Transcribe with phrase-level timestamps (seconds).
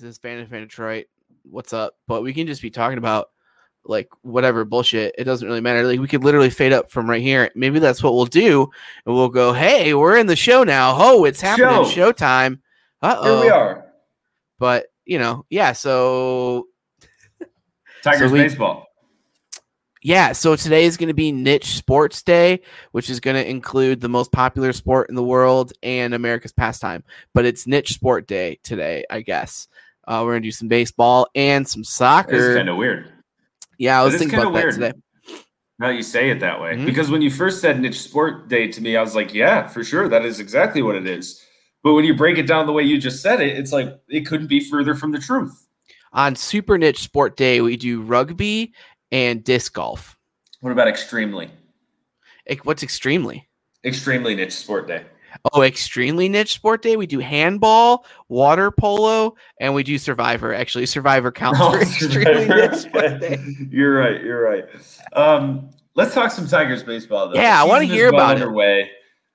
[0.00, 1.06] This is Fan of Fan Detroit.
[1.42, 1.94] What's up?
[2.08, 3.28] But we can just be talking about
[3.84, 5.14] like whatever bullshit.
[5.18, 5.82] It doesn't really matter.
[5.82, 7.50] Like we could literally fade up from right here.
[7.54, 8.62] Maybe that's what we'll do,
[9.04, 10.94] and we'll go, "Hey, we're in the show now.
[10.96, 11.84] Oh, it's happening.
[11.84, 12.12] Show.
[12.12, 12.60] Showtime."
[13.02, 13.40] Uh Here oh.
[13.42, 13.86] we are.
[14.58, 15.72] But you know, yeah.
[15.72, 16.68] So
[18.02, 18.86] Tigers So we- baseball.
[20.02, 20.32] yeah.
[20.32, 24.08] So today is going to be Niche Sports Day, which is going to include the
[24.08, 27.04] most popular sport in the world and America's pastime.
[27.34, 29.68] But it's Niche Sport Day today, I guess.
[30.10, 32.34] Uh, we're gonna do some baseball and some soccer.
[32.34, 33.12] It's kind of weird.
[33.78, 34.94] yeah, I was thinking about kinda that weird.
[35.28, 35.42] today.
[35.78, 36.84] Now you say it that way, Mhm.
[36.84, 39.84] because when you first said niche sport day to me, I was like, yeah, for
[39.84, 41.40] sure, that is exactly what it is.
[41.84, 44.26] But when you break it down the way you just said it, it's like it
[44.26, 45.68] couldn't be further from the truth.
[46.12, 48.74] On Super Niche Sport Day, we do rugby
[49.12, 50.18] and disc golf.
[50.60, 51.50] What about extremely?
[52.48, 53.48] Ex- What's extremely?
[53.84, 55.04] Extremely niche sport day.
[55.52, 56.96] Oh, extremely niche sport day.
[56.96, 60.52] We do handball, water polo, and we do Survivor.
[60.52, 63.38] Actually, Survivor counts Oh, for extremely niche sport day.
[63.70, 64.22] you're right.
[64.22, 64.64] You're right.
[65.14, 67.28] Um, let's talk some Tigers baseball.
[67.28, 67.40] Though.
[67.40, 68.90] Yeah, I wanna hear is well about it.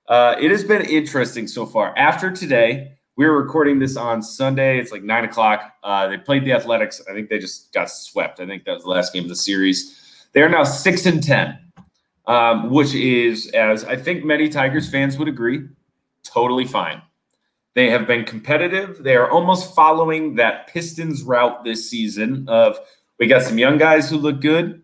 [0.07, 1.97] Uh, it has been interesting so far.
[1.97, 4.77] After today, we were recording this on Sunday.
[4.77, 5.73] It's like nine o'clock.
[5.83, 7.01] Uh, they played the Athletics.
[7.09, 8.39] I think they just got swept.
[8.39, 10.27] I think that was the last game of the series.
[10.33, 11.57] They are now six and ten,
[12.27, 15.67] um, which is, as I think many Tigers fans would agree,
[16.25, 17.01] totally fine.
[17.75, 19.03] They have been competitive.
[19.03, 22.77] They are almost following that Pistons route this season of
[23.19, 24.81] we got some young guys who look good.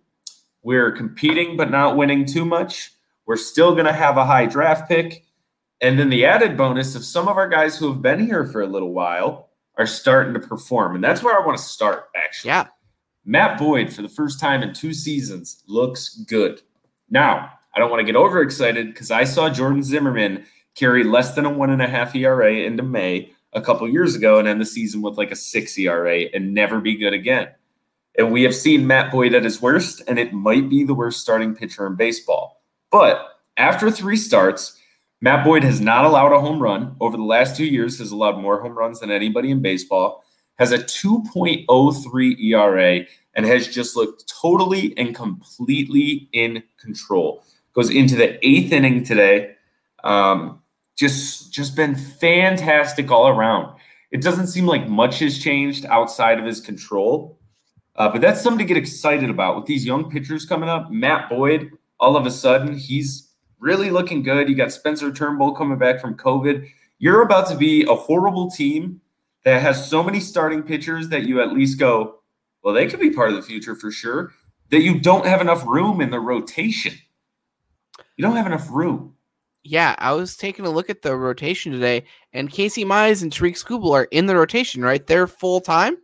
[0.63, 2.91] We're competing but not winning too much.
[3.25, 5.25] We're still going to have a high draft pick.
[5.79, 8.61] And then the added bonus of some of our guys who have been here for
[8.61, 10.95] a little while are starting to perform.
[10.95, 12.49] And that's where I want to start, actually.
[12.49, 12.67] Yeah.
[13.25, 16.61] Matt Boyd, for the first time in two seasons, looks good.
[17.09, 20.45] Now, I don't want to get overexcited because I saw Jordan Zimmermann
[20.75, 24.39] carry less than a one and a half ERA into May a couple years ago
[24.39, 27.49] and end the season with like a six ERA and never be good again.
[28.17, 31.21] And we have seen Matt Boyd at his worst, and it might be the worst
[31.21, 32.61] starting pitcher in baseball.
[32.91, 33.25] But
[33.57, 34.77] after three starts,
[35.21, 38.39] Matt Boyd has not allowed a home run over the last two years, has allowed
[38.39, 40.23] more home runs than anybody in baseball,
[40.57, 47.43] has a 2.03 ERA, and has just looked totally and completely in control.
[47.73, 49.55] Goes into the eighth inning today.
[50.03, 50.60] Um,
[50.97, 53.75] just just been fantastic all around.
[54.11, 57.39] It doesn't seem like much has changed outside of his control.
[57.95, 60.91] Uh, but that's something to get excited about with these young pitchers coming up.
[60.91, 64.49] Matt Boyd, all of a sudden, he's really looking good.
[64.49, 66.67] You got Spencer Turnbull coming back from COVID.
[66.99, 69.01] You're about to be a horrible team
[69.43, 72.19] that has so many starting pitchers that you at least go,
[72.63, 74.33] well, they could be part of the future for sure.
[74.69, 76.93] That you don't have enough room in the rotation.
[78.15, 79.15] You don't have enough room.
[79.63, 83.55] Yeah, I was taking a look at the rotation today, and Casey Mize and Tarik
[83.55, 85.05] Skubal are in the rotation, right?
[85.05, 85.97] They're full time.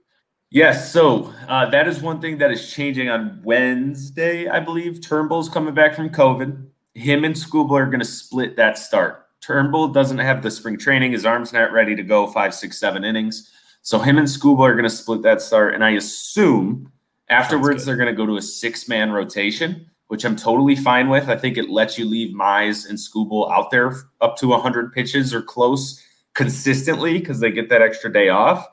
[0.50, 5.02] Yes, so uh, that is one thing that is changing on Wednesday, I believe.
[5.02, 6.68] Turnbull's coming back from COVID.
[6.94, 9.26] Him and Skubal are going to split that start.
[9.42, 13.04] Turnbull doesn't have the spring training; his arm's not ready to go five, six, seven
[13.04, 13.52] innings.
[13.82, 16.92] So him and Skubal are going to split that start, and I assume
[17.30, 21.30] afterwards they're going to go to a six-man rotation, which I'm totally fine with.
[21.30, 25.34] I think it lets you leave Mize and Skubal out there up to 100 pitches
[25.34, 26.04] or close
[26.34, 28.66] consistently because they get that extra day off.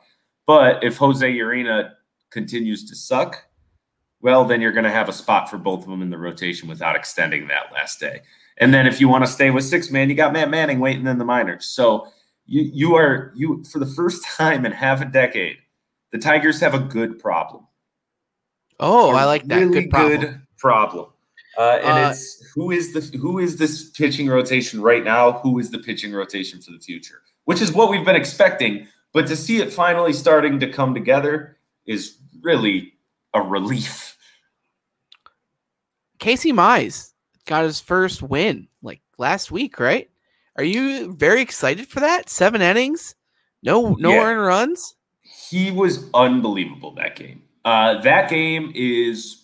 [0.46, 1.92] But if Jose Urena
[2.30, 3.44] continues to suck,
[4.20, 6.68] well, then you're going to have a spot for both of them in the rotation
[6.68, 8.20] without extending that last day.
[8.58, 11.06] And then if you want to stay with six man, you got Matt Manning waiting
[11.06, 11.66] in the minors.
[11.66, 12.06] So
[12.46, 15.56] you you are you for the first time in half a decade,
[16.12, 17.66] the Tigers have a good problem.
[18.80, 19.58] Oh, A I like that.
[19.58, 20.20] Really good problem.
[20.20, 21.06] good problem.
[21.56, 25.32] Uh, and Uh, it's who is the who is this pitching rotation right now?
[25.40, 27.22] Who is the pitching rotation for the future?
[27.44, 31.58] Which is what we've been expecting, but to see it finally starting to come together
[31.86, 32.94] is really
[33.34, 34.16] a relief.
[36.18, 37.12] Casey Mize
[37.46, 40.08] got his first win like last week, right?
[40.56, 42.30] Are you very excited for that?
[42.30, 43.14] Seven innings,
[43.62, 44.22] no no Yeah.
[44.24, 44.94] earned runs.
[45.50, 47.42] He was unbelievable that game.
[47.64, 49.43] Uh, that game is,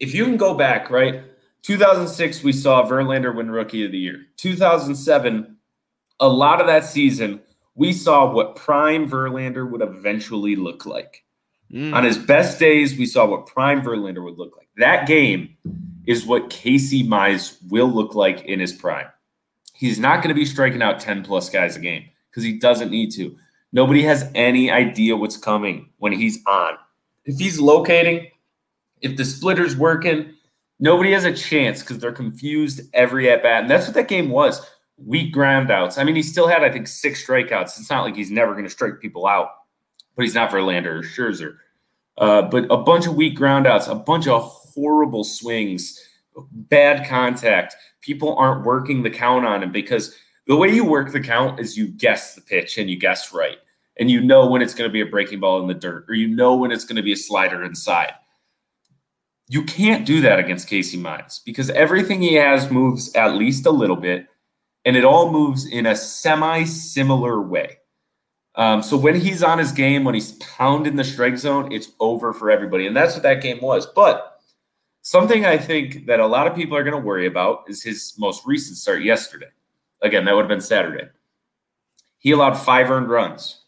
[0.00, 1.22] if you can go back, right?
[1.62, 4.26] 2006, we saw Verlander win Rookie of the Year.
[4.36, 5.56] 2007,
[6.20, 7.40] a lot of that season
[7.74, 11.24] we saw what prime Verlander would eventually look like.
[11.72, 11.94] Mm.
[11.94, 14.68] On his best days, we saw what prime Verlander would look like.
[14.76, 15.56] That game
[16.06, 19.06] is what Casey Mize will look like in his prime.
[19.72, 22.90] He's not going to be striking out 10 plus guys a game because he doesn't
[22.90, 23.36] need to.
[23.72, 26.74] Nobody has any idea what's coming when he's on.
[27.24, 28.28] If he's locating,
[29.00, 30.34] if the splitter's working,
[30.78, 33.62] nobody has a chance because they're confused every at bat.
[33.62, 34.60] And that's what that game was.
[34.96, 35.98] Weak ground outs.
[35.98, 37.78] I mean, he still had, I think, six strikeouts.
[37.78, 39.48] It's not like he's never going to strike people out,
[40.16, 41.56] but he's not Verlander or Scherzer.
[42.16, 46.00] Uh, but a bunch of weak groundouts, a bunch of horrible swings,
[46.52, 47.74] bad contact.
[48.00, 50.14] People aren't working the count on him because
[50.46, 53.58] the way you work the count is you guess the pitch and you guess right.
[53.98, 56.14] And you know when it's going to be a breaking ball in the dirt, or
[56.14, 58.12] you know when it's going to be a slider inside.
[59.48, 63.70] You can't do that against Casey Mize because everything he has moves at least a
[63.70, 64.26] little bit,
[64.84, 67.78] and it all moves in a semi similar way.
[68.56, 72.32] Um, so when he's on his game, when he's pounding the strike zone, it's over
[72.32, 72.86] for everybody.
[72.86, 73.86] And that's what that game was.
[73.86, 74.38] But
[75.02, 78.14] something I think that a lot of people are going to worry about is his
[78.16, 79.48] most recent start yesterday.
[80.02, 81.08] Again, that would have been Saturday.
[82.18, 83.60] He allowed five earned runs.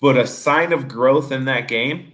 [0.00, 2.09] But a sign of growth in that game,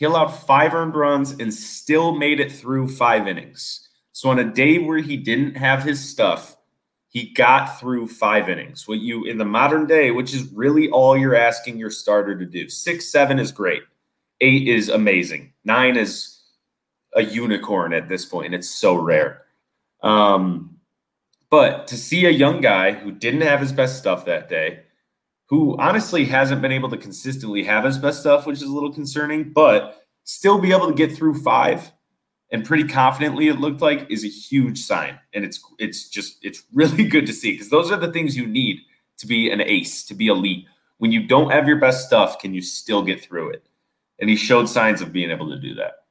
[0.00, 3.86] he allowed five earned runs and still made it through five innings.
[4.12, 6.56] So on a day where he didn't have his stuff,
[7.08, 8.88] he got through five innings.
[8.88, 12.46] What you in the modern day, which is really all you're asking your starter to
[12.46, 12.70] do.
[12.70, 13.82] Six, seven is great.
[14.40, 15.52] Eight is amazing.
[15.66, 16.44] Nine is
[17.14, 18.54] a unicorn at this point.
[18.54, 19.42] It's so rare.
[20.02, 20.78] Um,
[21.50, 24.80] but to see a young guy who didn't have his best stuff that day,
[25.50, 28.92] who honestly hasn't been able to consistently have his best stuff, which is a little
[28.92, 31.92] concerning, but still be able to get through five
[32.52, 35.18] and pretty confidently it looked like is a huge sign.
[35.34, 38.46] And it's it's just it's really good to see because those are the things you
[38.46, 38.78] need
[39.18, 40.66] to be an ace to be elite.
[40.98, 43.66] When you don't have your best stuff can you still get through it?
[44.20, 46.04] And he showed signs of being able to do that.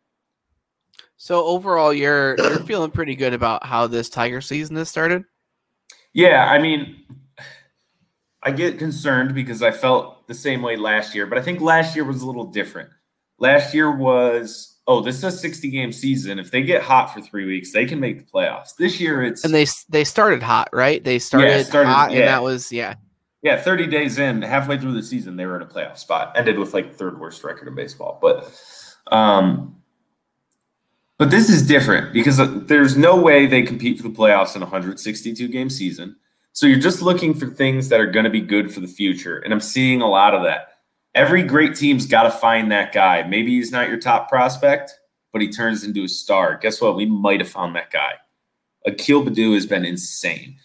[1.15, 5.23] So overall, you're you're feeling pretty good about how this Tiger season has started.
[6.13, 7.03] yeah i mean
[8.43, 11.95] i get concerned because i felt the same way last year but i think last
[11.95, 12.89] year was a little different
[13.39, 17.21] last year was oh this is a 60 game season if they get hot for
[17.21, 20.69] three weeks they can make the playoffs this year it's And they they started hot,
[20.73, 21.03] right?
[21.03, 22.95] They started, started- hot, and that was yeah.
[23.41, 26.33] Yeah, 30 days in, halfway through the season, they were in a playoff spot.
[26.35, 28.19] Ended with like third worst record in baseball.
[28.21, 28.51] But
[29.11, 29.75] um
[31.17, 34.61] but this is different because uh, there's no way they compete for the playoffs in
[34.61, 36.15] a 162 game season.
[36.59, 39.37] So you're just looking for things that are going to be good for the future.
[39.37, 40.79] And I'm seeing a lot of that.
[41.15, 43.23] Every great team's got to find that guy.
[43.23, 44.93] Maybe he's not your top prospect,
[45.31, 46.57] but he turns into a star.
[46.57, 46.97] Guess what?
[46.97, 48.15] We might have found that guy.
[48.85, 50.57] Akil Baddoo has been insane.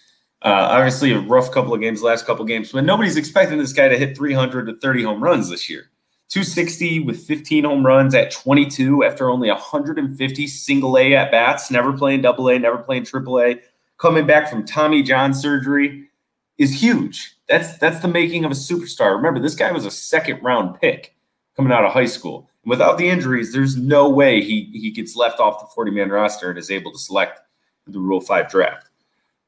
[0.43, 3.73] Uh, obviously, a rough couple of games, last couple of games, but nobody's expecting this
[3.73, 5.93] guy to hit 300 to 30 home runs this year.
[6.31, 11.93] 260 with 15 home runs at 22 after only 150 single A at bats, never
[11.93, 13.61] playing double A, never playing triple A,
[14.04, 16.10] coming back from Tommy John surgery
[16.58, 17.38] is huge.
[17.48, 19.16] That's that's the making of a superstar.
[19.16, 21.16] Remember, this guy was a second round pick
[21.56, 22.50] coming out of high school.
[22.62, 26.10] And without the injuries, there's no way he he gets left off the 40 man
[26.10, 27.40] roster and is able to select
[27.86, 28.90] the Rule 5 draft.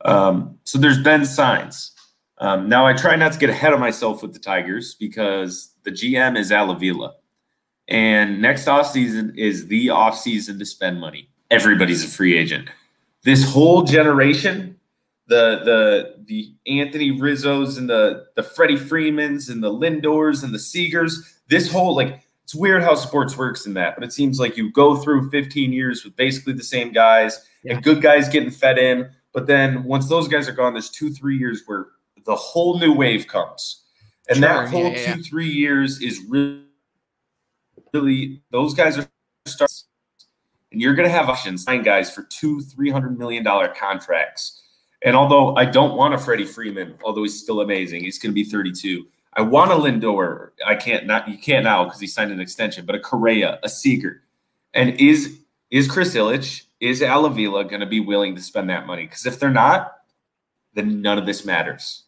[0.07, 1.93] Um, so there's been signs.
[2.39, 5.91] Um, now I try not to get ahead of myself with the Tigers because the
[5.91, 7.15] GM is Al Avila.
[7.89, 11.29] And next offseason is the offseason to spend money.
[11.51, 12.71] Everybody's a free agent.
[13.27, 14.79] This whole generation,
[15.27, 20.59] the the the Anthony Rizzos and the the Freddie Freemans and the Lindors and the
[20.59, 21.17] Seagers,
[21.49, 24.71] this whole like it's weird how sports works in that, but it seems like you
[24.71, 27.75] go through 15 years with basically the same guys Yeah.
[27.75, 29.11] and good guys getting fed in.
[29.33, 31.87] But then once those guys are gone, there's two, three years where
[32.25, 33.83] the whole new wave comes.
[34.29, 36.63] And Sure, that whole yeah, yeah, two, three years is really,
[37.93, 39.09] really those guys are
[39.47, 39.86] stars.
[40.77, 44.61] And you're gonna have options, sign guys for two, three hundred million dollar contracts.
[45.01, 48.45] And although I don't want a Freddie Freeman, although he's still amazing, he's gonna be
[48.45, 49.07] 32.
[49.33, 50.51] I want a Lindor.
[50.67, 53.71] I can't not you can't now because he signed an extension, but a Correa, a
[53.71, 54.21] Seager.
[54.75, 55.39] And is
[55.71, 59.07] is Chris Ilitch, is Al Avila going to be willing to spend that money?
[59.07, 59.97] Because if they're not,
[60.75, 62.05] then none of this matters.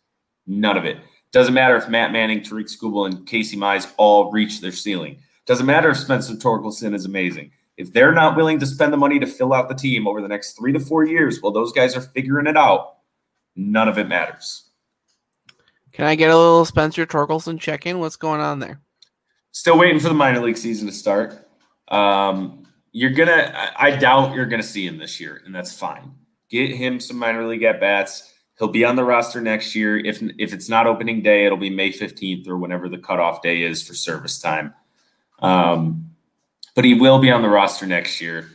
[0.46, 0.98] None of it.
[1.32, 5.20] Doesn't matter if Matt Manning, Tarik Skubal, and Casey Mize all reach their ceiling.
[5.46, 7.50] Doesn't matter if Spencer Torkelson is amazing.
[7.78, 10.28] If they're not willing to spend the money to fill out the team over the
[10.28, 12.96] next three to four years while those guys are figuring it out,
[13.56, 14.64] none of it matters.
[15.92, 17.98] Can I get a little Spencer Torkelson check in?
[17.98, 18.80] What's going on there?
[19.52, 21.48] Still waiting for the minor league season to start.
[21.88, 23.52] Um, you're gonna.
[23.54, 26.12] I, I doubt you're gonna see him this year, and that's fine.
[26.50, 29.96] Get him some minor league at bats He'll be on the roster next year.
[29.96, 33.62] If if it's not opening day, it'll be May 15th or whenever the cutoff day
[33.62, 34.74] is for service time.
[35.40, 36.07] Um,
[36.78, 38.48] but he will be on the roster next year.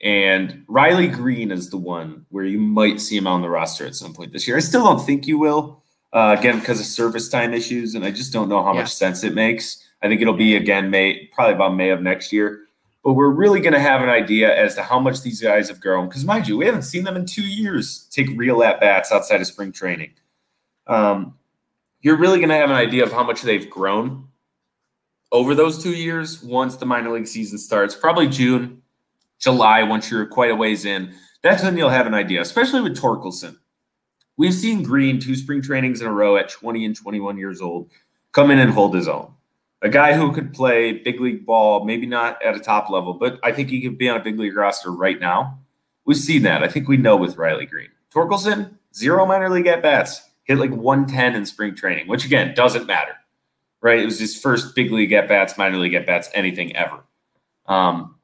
[0.00, 3.96] And Riley Greene is the one where you might see him on the roster at
[3.96, 4.56] some point this year.
[4.56, 7.96] I still don't think you will, uh, again, because of service time issues.
[7.96, 8.82] And I just don't know how Yeah.
[8.82, 9.84] much sense it makes.
[10.00, 12.66] I think it'll be again May, probably about May of next year.
[13.02, 15.80] But we're really going to have an idea as to how much these guys have
[15.80, 16.08] grown.
[16.08, 19.40] Because, mind you, we haven't seen them in two years take real at bats outside
[19.40, 20.12] of spring training.
[20.86, 21.34] Um,
[22.00, 24.28] you're really going to have an idea of how much they've grown
[25.32, 28.82] over those two years once the minor league season starts, probably June,
[29.38, 31.14] July, once you're quite a ways in.
[31.42, 33.56] That's when you'll have an idea, especially with Torkelson.
[34.36, 37.90] We've seen Greene two spring trainings in a row at 20 and 21 years old
[38.32, 39.32] come in and hold his own.
[39.82, 43.38] A guy who could play big league ball, maybe not at a top level, but
[43.42, 45.58] I think he could be on a big league roster right now.
[46.04, 46.62] We've seen that.
[46.62, 47.88] I think we know with Riley Greene.
[48.12, 52.86] Torkelson, zero minor league at bats, hit like 110 in spring training, which again doesn't
[52.86, 53.12] matter,
[53.82, 53.98] right?
[53.98, 57.00] It was his first big league at bats, minor league at bats, anything ever.
[57.66, 58.16] Um,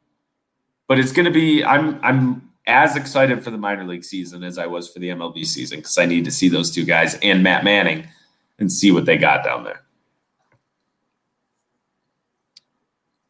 [0.89, 1.65] but it's going to be.
[1.65, 5.45] I'm I'm as excited for the minor league season as I was for the MLB
[5.47, 8.09] season because I need to see those two guys and Matt Manning
[8.59, 9.83] and see what they got down there.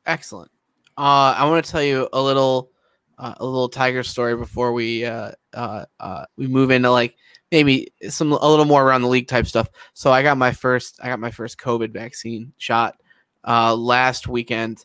[0.06, 0.50] Excellent.
[0.96, 2.70] Uh, I want to tell you a little,
[3.18, 7.16] uh, a little tiger story before we uh, uh, uh, we move into like
[7.50, 9.68] maybe some a little more around the league type stuff.
[9.94, 13.00] So I got my first I got my first COVID vaccine shot
[13.46, 14.84] uh, last weekend,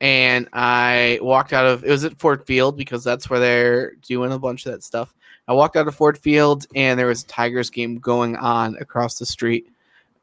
[0.00, 4.32] and I walked out of it was at Ford Field because that's where they're doing
[4.32, 5.14] a bunch of that stuff.
[5.48, 9.18] I walked out of Ford Field and there was a Tigers game going on across
[9.18, 9.68] the street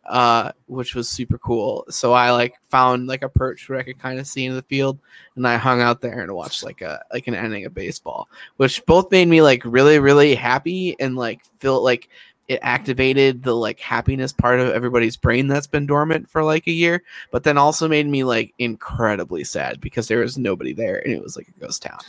[0.05, 1.85] uh, which was super cool.
[1.89, 4.63] So I like found like a perch where I could kind of see into the
[4.63, 4.99] field,
[5.35, 8.85] and I hung out there and watched like a like an inning of baseball, which
[8.85, 12.09] both made me like really really happy and like feel like
[12.49, 16.71] it activated the like happiness part of everybody's brain that's been dormant for like a
[16.71, 21.13] year, but then also made me like incredibly sad because there was nobody there and
[21.13, 21.99] it was like a ghost town.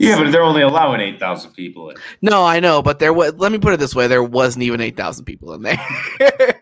[0.00, 1.96] Yeah, but they're only allowing 8,000 people in.
[2.22, 3.34] No, I know, but there was.
[3.34, 5.78] Let me put it this way: there wasn't even eight thousand people in there.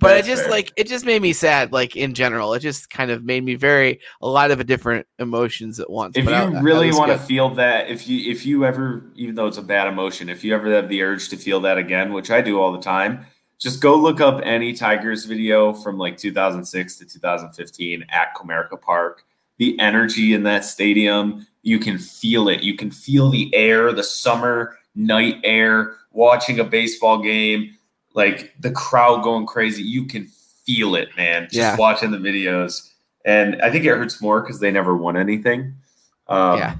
[0.00, 0.50] but it just fair.
[0.50, 2.54] like it just made me sad like in general.
[2.54, 6.16] It just kind of made me very a lot of different emotions at once.
[6.16, 9.34] If but you I- really want to feel that if you if you ever even
[9.34, 12.12] though it's a bad emotion if you ever have the urge to feel that again
[12.12, 13.26] which i do all the time
[13.58, 19.24] just go look up any tigers video from like 2006 to 2015 at comerica park.
[19.58, 22.62] The energy in that stadium you can feel it.
[22.62, 27.74] You can feel the air the summer night air watching a baseball game
[28.16, 30.26] like the crowd going crazy you can
[30.66, 31.76] feel it man just Yeah.
[31.76, 32.90] watching the videos.
[33.24, 35.74] And i think it hurts more because they never won anything.
[36.28, 36.74] Um, Yeah.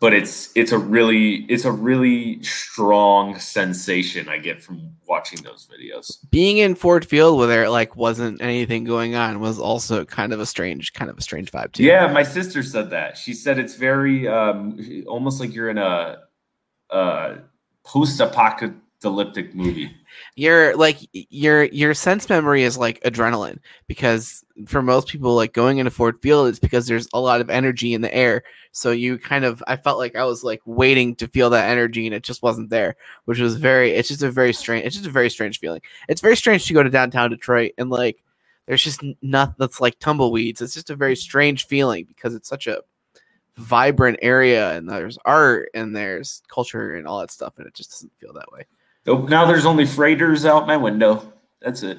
[0.00, 5.66] but it's it's a really it's a really strong sensation i get from watching those
[5.72, 6.18] videos.
[6.30, 10.40] Being in ford field where there like wasn't anything going on was also kind of
[10.40, 11.84] a strange kind of a strange vibe too.
[11.84, 13.16] Yeah my sister said that.
[13.16, 16.18] She said it's very um almost like you're in a
[16.90, 17.36] uh
[19.00, 19.90] post-apocalyptic movie.
[20.36, 25.78] Your like your your sense memory is like adrenaline because for most people like going
[25.78, 28.42] into Ford Field it's because there's a lot of energy in the air.
[28.72, 32.06] So you kind of I felt like I was like waiting to feel that energy
[32.06, 35.08] and it just wasn't there which was very it's just a very strange it's just
[35.08, 35.80] a very strange feeling.
[36.08, 38.22] It's very strange to go to downtown Detroit and like
[38.66, 40.60] there's just nothing that's like tumbleweeds.
[40.60, 42.82] It's just a very strange feeling because it's such a
[43.56, 47.90] vibrant area and there's art and there's culture and all that stuff and it just
[47.90, 48.64] doesn't feel that way
[49.06, 51.98] oh, now there's only freighters out my window that's it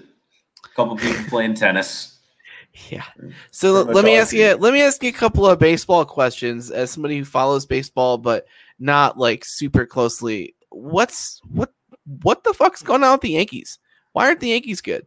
[0.63, 2.19] a couple people playing tennis
[2.89, 3.03] Yeah.
[3.51, 6.89] So let me ask you let me ask you a couple of baseball questions as
[6.89, 8.45] somebody who follows baseball but
[8.79, 10.55] not like super closely.
[10.69, 11.73] What's what
[12.23, 13.79] what the fuck's going on with the Yankees?
[14.13, 15.05] Why aren't the Yankees good?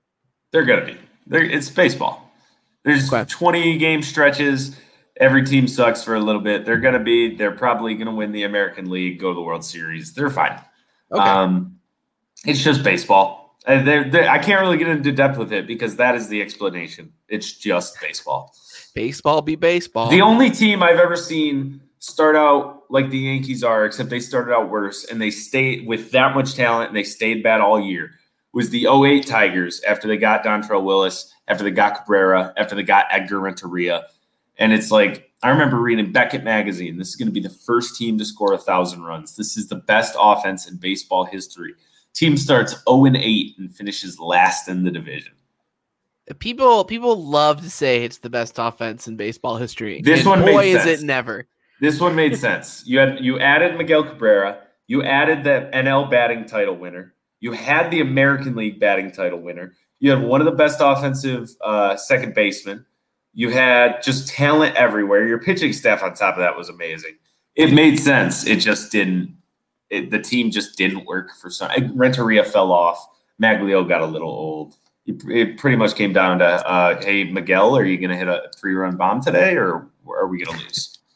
[0.52, 0.96] They're gonna be.
[1.26, 2.30] They're, it's baseball.
[2.84, 3.24] There's Okay.
[3.26, 4.76] 20 game stretches.
[5.16, 6.64] Every team sucks for a little bit.
[6.64, 7.34] They're gonna be.
[7.34, 10.12] They're probably gonna win the American League, go to the World Series.
[10.12, 10.60] They're fine.
[11.10, 11.22] Okay.
[11.22, 11.78] Um,
[12.44, 13.58] it's just baseball.
[13.66, 16.42] Uh, they're, they're, I can't really get into depth with it because that is the
[16.42, 17.12] explanation.
[17.28, 18.54] It's just baseball.
[18.94, 20.10] baseball be baseball.
[20.10, 24.52] The only team I've ever seen start out like the Yankees are, except they started
[24.52, 28.10] out worse and they stayed with that much talent and they stayed bad all year,
[28.52, 32.82] was the 08 Tigers after they got Dontrelle Willis, after they got Cabrera, after they
[32.82, 34.06] got Edgar Renteria.
[34.58, 36.96] And it's like, I remember reading Beckett magazine.
[36.96, 39.36] This is going to be the first team to score a thousand runs.
[39.36, 41.74] This is the best offense in baseball history.
[42.14, 45.32] Team starts 0 and 8 and finishes last in the division.
[46.38, 50.00] people people love to say it's the best offense in baseball history.
[50.02, 51.02] This and one made boy is sense.
[51.02, 51.46] it never.
[51.80, 52.82] This one made sense.
[52.86, 57.14] You had you added Miguel Cabrera, You added the NL batting title winner.
[57.40, 59.74] You had the American League batting title winner.
[59.98, 62.86] You had one of the best offensive uh, second basemen.
[63.32, 65.26] You had just talent everywhere.
[65.26, 67.16] Your pitching staff on top of that was amazing.
[67.56, 68.46] It made sense.
[68.46, 69.36] It just didn't.
[69.90, 71.70] It, the team just didn't work for some.
[71.94, 73.06] Renteria fell off.
[73.40, 74.76] Magglio got a little old.
[75.06, 78.28] It, it pretty much came down to, uh, hey Miguel, are you going to hit
[78.28, 80.90] a three-run bomb today, or are we going to lose?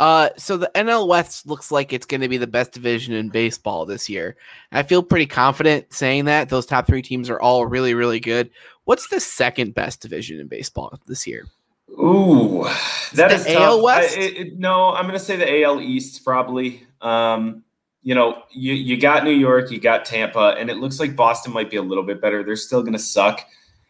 [0.00, 3.28] Uh, so the NL West looks like it's going to be the best division in
[3.28, 4.36] baseball this year.
[4.72, 8.50] I feel pretty confident saying that those top three teams are all really, really good.
[8.86, 11.46] What's the second best division in baseball this year?
[11.90, 12.64] Ooh,
[13.14, 13.82] that is AL tough.
[13.84, 14.18] West?
[14.18, 16.84] I- it- it- no, I'm going to say the AL East probably.
[17.00, 17.62] Um,
[18.04, 21.52] you know, you you got New York, you got Tampa, and it looks like Boston
[21.52, 22.44] might be a little bit better.
[22.44, 23.40] They're still going to suck.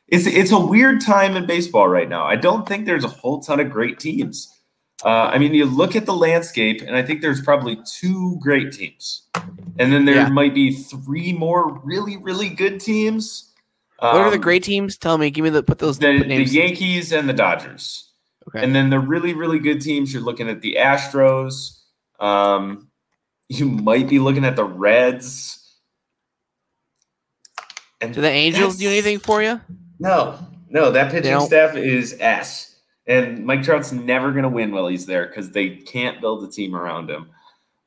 [0.09, 2.25] It's it's a weird time in baseball right now.
[2.25, 4.51] I don't think there's a whole ton of great teams.
[5.05, 8.73] Uh, I mean, you look at the landscape, and I think there's probably two great
[8.73, 9.23] teams,
[9.79, 10.29] and then there Yeah.
[10.29, 13.51] might be three more really really good teams.
[13.99, 14.97] What are the Um, great teams?
[14.97, 15.31] Tell me.
[15.31, 16.45] Give me the put those the, put the.
[16.45, 18.11] Yankees and the Dodgers.
[18.49, 18.63] Okay.
[18.63, 21.81] And then the really, really good teams, you're looking at the Astros.
[22.21, 22.89] Um,
[23.49, 25.61] you might be looking at the Reds.
[28.01, 29.61] And Do the Angels do anything for you?
[29.99, 32.77] No, no, that pitching staff is ass.
[33.07, 36.51] And Mike Trout's never going to win while he's there because they can't build a
[36.51, 37.31] team around him.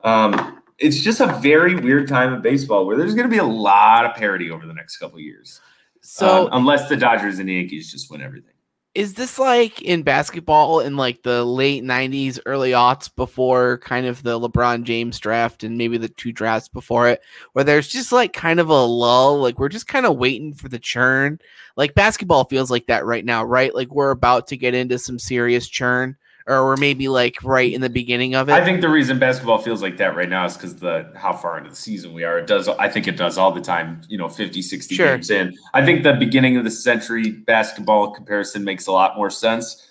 [0.02, 3.44] Um, it's just a very weird time in baseball where there's going to be a
[3.44, 5.60] lot of parity over the next couple of years.
[6.02, 8.54] So Um, unless the Dodgers and the Yankees just win everything.
[8.98, 14.24] Is this like in basketball in like the late 90s early aughts before kind of
[14.24, 18.32] the lebron james draft and maybe the two drafts before it where there's just like
[18.32, 21.38] kind of a lull like we're just kind of waiting for the churn?
[21.76, 23.72] Like basketball feels like that right now right?
[23.72, 26.16] Like we're about to get into some serious churn
[26.48, 29.58] or we're maybe like right in the beginning of it I think the reason basketball
[29.58, 32.38] feels like that right now is because the how far into the season we are.
[32.38, 32.66] It does.
[32.68, 34.00] I think it does all the time.
[34.08, 35.06] You know, 50, 60 Sure.
[35.14, 35.56] games in.
[35.74, 39.84] I think the beginning of the century basketball comparison makes a lot more sense.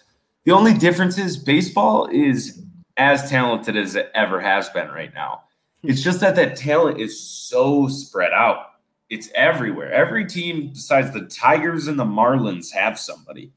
[0.45, 2.63] The only difference is baseball is
[2.97, 5.43] as talented as it ever has been right now.
[5.83, 8.71] It's just that that talent is so spread out.
[9.09, 9.91] It's everywhere.
[9.93, 13.53] Every team besides the Tigers and the Marlins have somebody.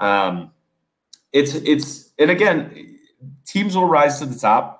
[0.00, 0.50] Um,
[1.32, 2.98] it's it's and again,
[3.46, 4.78] teams will rise to the top.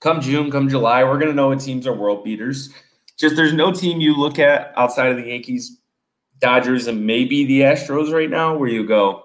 [0.00, 2.72] Come June, come July, we're gonna know what teams are world beaters.
[3.16, 5.78] Just there's no team you look at outside of the Yankees,
[6.40, 9.24] Dodgers, and maybe the Astros right now where you go,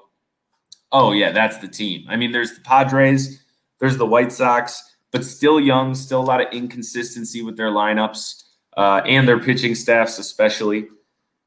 [0.91, 2.05] oh yeah, that's the team.
[2.07, 3.43] I mean, there's the Padres,
[3.79, 8.43] there's the White Sox, but still young, still a lot of inconsistency with their lineups
[8.77, 10.87] uh, and their pitching staffs, especially.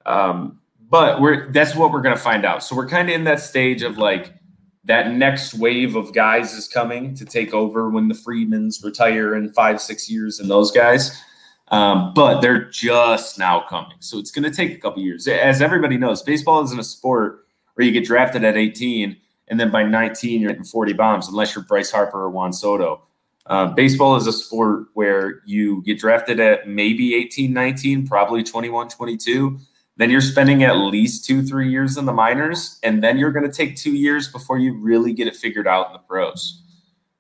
[0.04, 0.58] Um,
[0.90, 2.62] but we're that's what we're gonna find out.
[2.62, 4.34] So we're kind of in that stage of like
[4.84, 9.52] that next wave of guys is coming to take over when the Freedmans retire in
[9.52, 11.20] five, six years, and those guys.
[11.68, 15.26] Um, but they're just now coming, so it's going to take a couple years.
[15.26, 19.16] As everybody knows, baseball isn't a sport where you get drafted at 18
[19.48, 23.02] and then by 19 you're hitting 40 bombs, unless you're Bryce Harper or Juan Soto.
[23.46, 28.88] Uh, baseball is a sport where you get drafted at maybe 18, 19, probably 21,
[28.88, 29.58] 22
[29.96, 33.48] then you're spending at least two, three years in the minors, and then you're going
[33.48, 36.62] to take two years before you really get it figured out in the pros.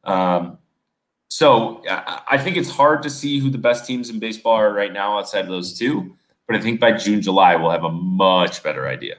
[0.04, 0.58] Um,
[1.28, 4.92] so I think it's hard to see who the best teams in baseball are right
[4.92, 6.16] now outside of those two.
[6.46, 9.14] But I think by June, July, we'll have a much better idea.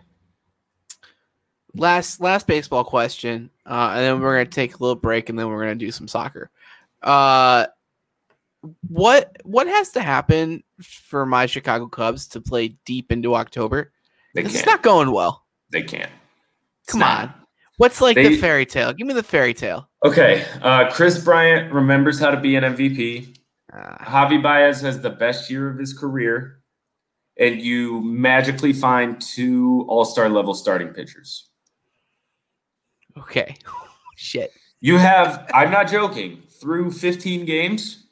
[1.76, 5.50] last last baseball question uh, and then we're gonna take a little break and then
[5.50, 6.52] we're gonna do some soccer
[7.02, 7.66] uh
[8.88, 13.91] what what has to happen for my chicago cubs to play deep into october
[14.36, 14.62] They 'Cause can't.
[14.63, 16.12] it's not going well they can't.
[16.88, 17.21] Come not.
[17.30, 17.34] on
[17.78, 20.45] what's like They- the fairy tale give me the fairy tale Okay.
[20.62, 23.36] Uh, Kris Bryant remembers how to be an MVP.
[23.73, 26.60] uh, Javi Baez has the best year of his career,
[27.39, 31.49] and you magically find two All Star level starting pitchers.
[33.17, 33.56] okay
[34.17, 38.03] shit You have, I'm not joking, through 15 games,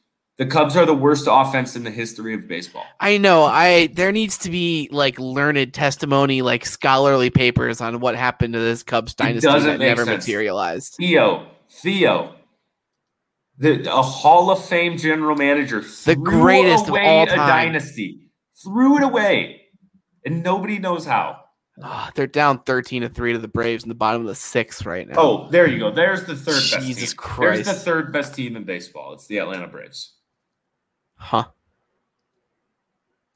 [0.42, 2.84] the Cubs are the worst offense in the history of baseball.
[3.00, 8.16] i know i there needs to be like learned testimony like scholarly papers on what
[8.16, 10.26] happened to this cubs dynasty that never sense.
[10.26, 12.36] materialized Theo, Theo,
[13.58, 17.38] the, a Hall of Fame general manager, The greatest of all a time.
[17.38, 18.32] dynasty,
[18.64, 19.62] threw it away,
[20.26, 21.38] and nobody knows how.
[21.84, 24.86] Ah, they're down 13 to 3 to the braves in the bottom of the sixth
[24.86, 25.92] right now Oh, there you go.
[25.92, 27.18] There's the third best Jesus team.
[27.18, 27.66] Christ.
[27.66, 29.14] There's the third best team in baseball.
[29.14, 30.16] It's the Atlanta Braves.
[31.22, 31.44] Huh.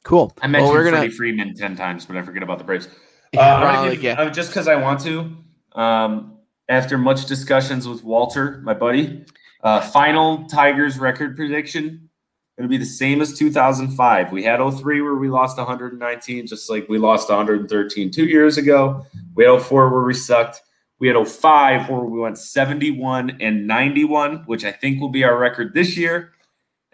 [0.04, 0.34] Cool.
[0.42, 0.98] I mentioned well, we're gonna.
[0.98, 2.88] Freddie Freeman ten times, but I forget about the Braves.
[2.88, 2.90] Uh,
[3.34, 4.22] Yeah, I'm probably, give- yeah.
[4.22, 5.36] uh, just because I want to.
[5.74, 9.24] Um, after much discussions with Walter, my buddy,
[9.64, 12.10] uh, final Tigers record prediction:
[12.58, 14.32] It'll be the same as 2005.
[14.32, 19.06] We had 03 where we lost 119, just like we lost 113 two years ago.
[19.36, 20.62] We had 04 where we sucked.
[21.00, 25.38] We had 05 where we went 71 and 91, which I think will be our
[25.38, 26.32] record this year.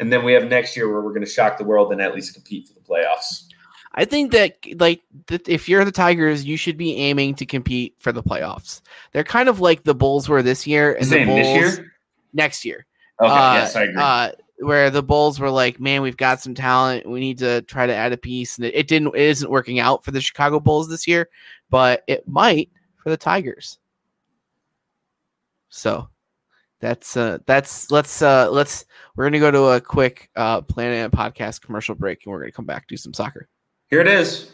[0.01, 2.15] And then we have next year where we're going to shock the world and at
[2.15, 3.45] least compete for the playoffs.
[3.93, 7.93] I think that like that if you're the Tigers, you should be aiming to compete
[7.99, 8.81] for the playoffs.
[9.11, 11.93] They're kind of like the Bulls were this year and the Bulls this year?
[12.33, 12.85] next year.
[13.21, 14.01] Okay, Uh, yes, I agree.
[14.01, 17.07] Uh, where the Bulls were like, man, we've got some talent.
[17.07, 19.15] We need to try to add a piece, and it, it didn't.
[19.15, 21.29] It isn't working out for the Chicago Bulls this year,
[21.69, 23.77] but it might for the Tigers.
[25.69, 26.09] So
[26.81, 31.13] that's uh that's let's uh let's we're gonna go to a quick uh Planet Ant
[31.13, 33.47] podcast commercial break, and we're gonna come back do some soccer.
[33.87, 34.51] Here it is.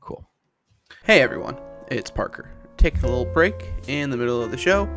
[0.00, 0.28] Cool.
[1.04, 1.56] Hey everyone,
[1.90, 2.50] it's Parker.
[2.76, 4.88] Taking a little break in the middle of the show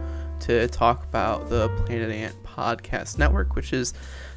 [0.42, 3.94] to talk about the Planet Ant Podcast Network, which is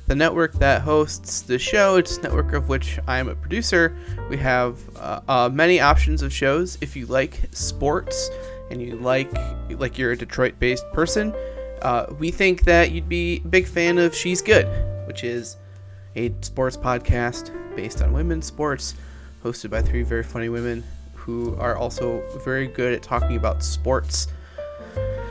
[0.06, 1.96] the network that hosts the show.
[1.96, 3.96] It's a network of which I am a producer.
[4.28, 6.78] We have uh, uh, many options of shows.
[6.80, 8.30] If you like sports
[8.70, 9.32] and you like
[9.70, 11.34] like you're a Detroit-based person,
[11.82, 14.66] uh, we think that you'd be a big fan of She's Good,
[15.06, 15.56] which is
[16.14, 18.94] a sports podcast based on women's sports,
[19.44, 20.82] hosted by three very funny women
[21.14, 24.28] who are also very good at talking about sports.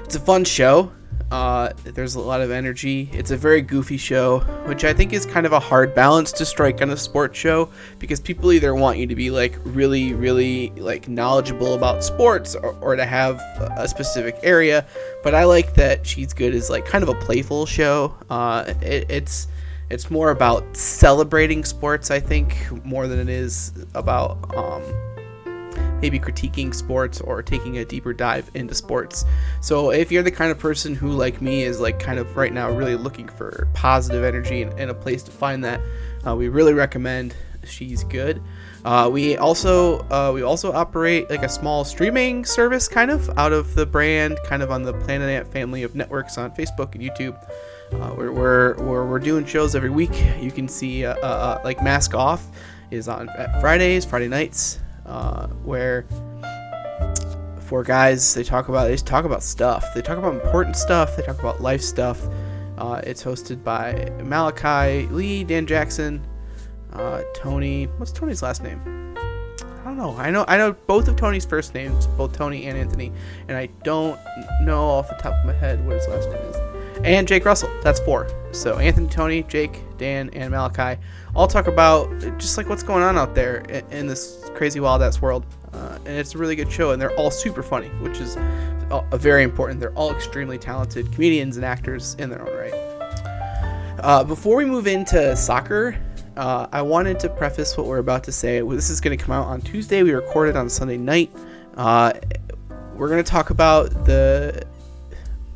[0.03, 0.91] It's a fun show.
[1.31, 3.09] Uh, there's a lot of energy.
[3.11, 6.45] It's a very goofy show, which I think is kind of a hard balance to
[6.45, 10.69] strike on a sports show because people either want you to be like really, really
[10.77, 13.39] like knowledgeable about sports or, or to have
[13.77, 14.85] a specific area.
[15.23, 18.15] But I like that She's Good is like kind of a playful show.
[18.29, 19.47] Uh, it, it's
[19.89, 24.81] it's more about celebrating sports, I think, more than it is about um,
[26.01, 29.25] maybe critiquing sports or taking a deeper dive into sports.
[29.62, 32.53] So if you're the kind of person who, like me, is like kind of right
[32.53, 35.81] now really looking for positive energy and, and a place to find that,
[36.25, 38.41] uh, we really recommend She's Good.
[38.84, 43.51] Uh, we also uh, we also operate like a small streaming service, kind of out
[43.51, 47.03] of the brand, kind of on the Planet Ant family of networks on Facebook and
[47.03, 47.36] YouTube.
[47.93, 50.12] Uh, we're, we're, we're, we're doing shows every week.
[50.39, 52.47] You can see uh, uh, uh, like Mask Off
[52.91, 53.29] is on
[53.60, 56.05] Fridays, Friday nights, uh, where
[57.65, 59.85] four guys they talk about they talk about stuff.
[59.93, 61.15] They talk about important stuff.
[61.15, 62.21] They talk about life stuff.
[62.77, 66.25] Uh, it's hosted by Malachi Lee, Dan Jackson,
[66.93, 67.85] uh, Tony.
[67.97, 68.81] What's Tony's last name?
[69.85, 70.15] I don't know.
[70.17, 73.11] I know I know both of Tony's first names, both Tony and Anthony,
[73.47, 74.19] and I don't
[74.61, 76.64] know off the top of my head what his last name is.
[77.05, 77.69] And Jake Russell.
[77.83, 78.27] That's four.
[78.51, 80.99] So Anthony, Tony, Jake, Dan, and Malachi
[81.35, 83.57] all talk about just like what's going on out there
[83.91, 85.45] in, this crazy wild ass world.
[85.71, 88.37] Uh, and it's a really good show, and they're all super funny, which is
[88.89, 89.79] a very important.
[89.79, 92.73] They're all extremely talented comedians and actors in their own right.
[93.99, 95.95] Uh, before we move into soccer,
[96.37, 98.61] uh, I wanted to preface what we're about to say.
[98.61, 100.01] This is going to come out on Tuesday.
[100.01, 101.31] We recorded on Sunday night.
[101.77, 102.13] Uh,
[102.95, 104.65] we're going to talk about the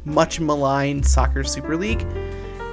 [0.05, 2.05] much maligned soccer super league.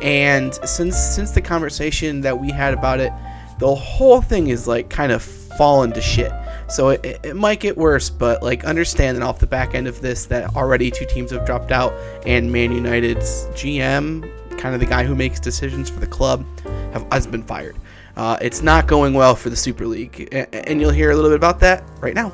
[0.03, 3.13] And since since the conversation that we had about it
[3.59, 6.33] the whole thing is like kind of fallen to shit.
[6.69, 10.01] So it, it, might get worse but like understand that off the back end of
[10.01, 11.93] this that already two teams have dropped out
[12.27, 16.45] and man united's gm kind of the guy who makes decisions for the club
[16.93, 17.77] have, has been fired.
[18.17, 20.29] Uh, it's not going well for the super league.
[20.33, 22.33] And you'll hear a little bit about that right now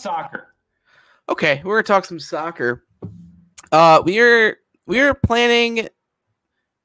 [0.00, 0.54] Soccer.
[1.28, 2.84] Okay, we're gonna talk some soccer.
[3.70, 5.88] Uh, we are we are planning.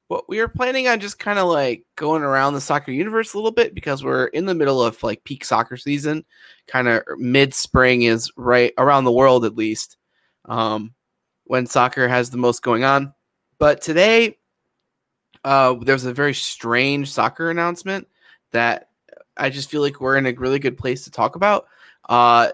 [0.08, 3.38] Well, we are planning on just kind of like going around the soccer universe a
[3.38, 6.24] little bit because we're in the middle of like peak soccer season.
[6.68, 9.96] Kind of mid spring is right around the world at least,
[10.44, 10.94] um,
[11.44, 13.14] when soccer has the most going on.
[13.58, 14.38] But today,
[15.42, 18.06] uh, there's a very strange soccer announcement
[18.52, 18.90] that
[19.36, 21.66] I just feel like we're in a really good place to talk about.
[22.08, 22.52] Uh,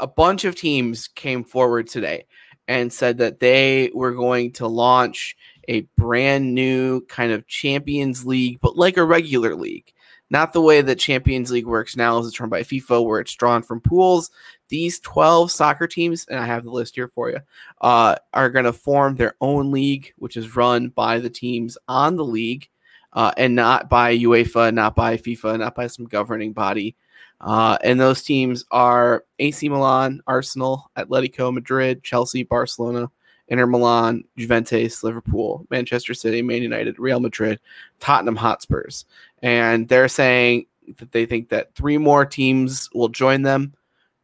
[0.00, 2.26] a bunch of teams came forward today
[2.66, 5.36] and said that they were going to launch
[5.68, 9.92] a brand new kind of Champions League, but like a regular league.
[10.32, 13.34] Not the way that Champions League works now as it's run by FIFA, where it's
[13.34, 14.30] drawn from pools.
[14.68, 17.38] These 12 soccer teams, and I have the list here for you,
[17.80, 22.14] uh, are going to form their own league, which is run by the teams on
[22.14, 22.68] the league
[23.12, 26.96] uh, and not by UEFA, not by FIFA, not by some governing body.
[27.40, 33.10] Uh, and those teams are AC Milan, Arsenal, Atletico Madrid, Chelsea, Barcelona,
[33.48, 37.58] Inter Milan, Juventus, Liverpool, Manchester City, Man United, Real Madrid,
[37.98, 39.06] Tottenham Hotspurs.
[39.42, 40.66] And they're saying
[40.98, 43.74] that they think that three more teams will join them.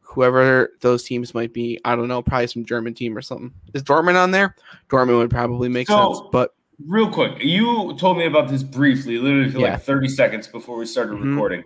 [0.01, 3.51] Whoever those teams might be, I don't know, probably some German team or something.
[3.73, 4.55] Is Dortmund on there?
[4.89, 6.53] Dortmund would probably make So- sense, but
[6.85, 9.71] Real quick, you told me about this briefly, literally for Yeah.
[9.71, 11.31] like 30 seconds before we started Mhm.
[11.31, 11.63] recording.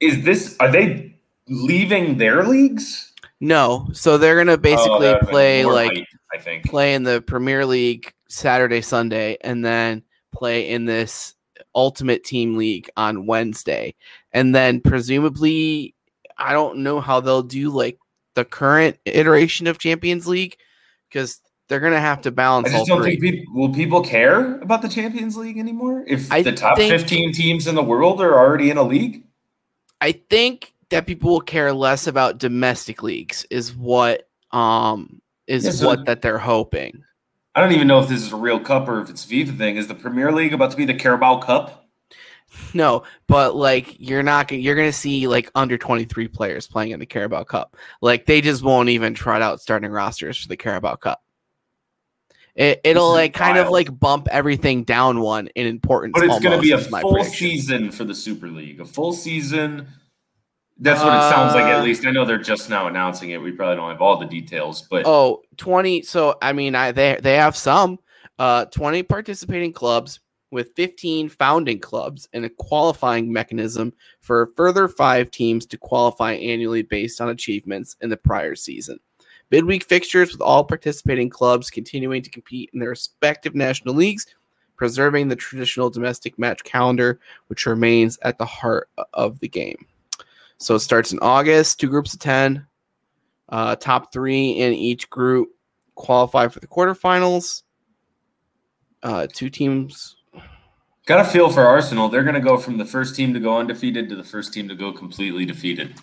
[0.00, 1.16] Is this, are they
[1.48, 3.12] leaving their leagues?
[3.40, 3.86] no.
[3.92, 5.92] So they're gonna Oh, basically that play like
[6.32, 6.64] I think.
[6.64, 11.34] play in the Premier League Saturday, Sunday, and then play in this
[11.74, 13.94] Ultimate Team League on Wednesday.
[14.32, 15.94] And then presumably,
[16.38, 17.98] I don't know how they'll do like
[18.34, 20.56] the current iteration of Champions League
[21.10, 23.18] because they're gonna have to I balance all just don't three.
[23.20, 26.90] think people will people care about the Champions League anymore if I the top think-
[26.90, 29.24] 15 teams in the world are already in a league.
[30.00, 35.70] I think that people will care less about domestic leagues is what um is Yeah,
[35.72, 37.02] so- what that they're hoping.
[37.54, 39.56] I don't even know if this is a real cup or if it's a FIFA
[39.56, 39.76] thing.
[39.76, 41.88] Is the Premier League about to be the Carabao Cup?
[42.74, 47.00] No, but like you're not gonna you're gonna see like under 23 players playing in
[47.00, 47.76] the Carabao Cup.
[48.02, 51.22] Like they just won't even trot out starting rosters for the Carabao Cup.
[52.56, 56.14] It, it'll like kind of like bump everything down one in importance.
[56.14, 57.50] But it's going to be a almost, is my full prediction.
[57.50, 58.80] season for the Super League.
[58.80, 59.86] A full season.
[60.78, 61.64] That's what it sounds like.
[61.64, 63.40] Uh, At least I know they're just now announcing it.
[63.40, 67.18] We probably don't have all the details, but Oh, 20 so I mean I they
[67.20, 67.98] they have some
[68.38, 74.86] uh 20 participating clubs with 15 founding clubs and a qualifying mechanism for a further
[74.86, 78.98] 5 teams to qualify annually based on achievements in the prior season.
[79.50, 84.26] Midweek fixtures with all participating clubs continuing to compete in their respective national leagues,
[84.76, 89.86] preserving the traditional domestic match calendar which remains at the heart of the game.
[90.58, 92.66] So it starts in August, two groups of 10,
[93.50, 95.50] uh, top three in each group
[95.94, 97.62] qualify for the quarterfinals.
[99.02, 100.16] Uh, two teams.
[101.06, 102.08] got a feel for Arsenal.
[102.08, 104.68] They're going to go from the first team to go undefeated to the first team
[104.68, 105.94] to go completely defeated.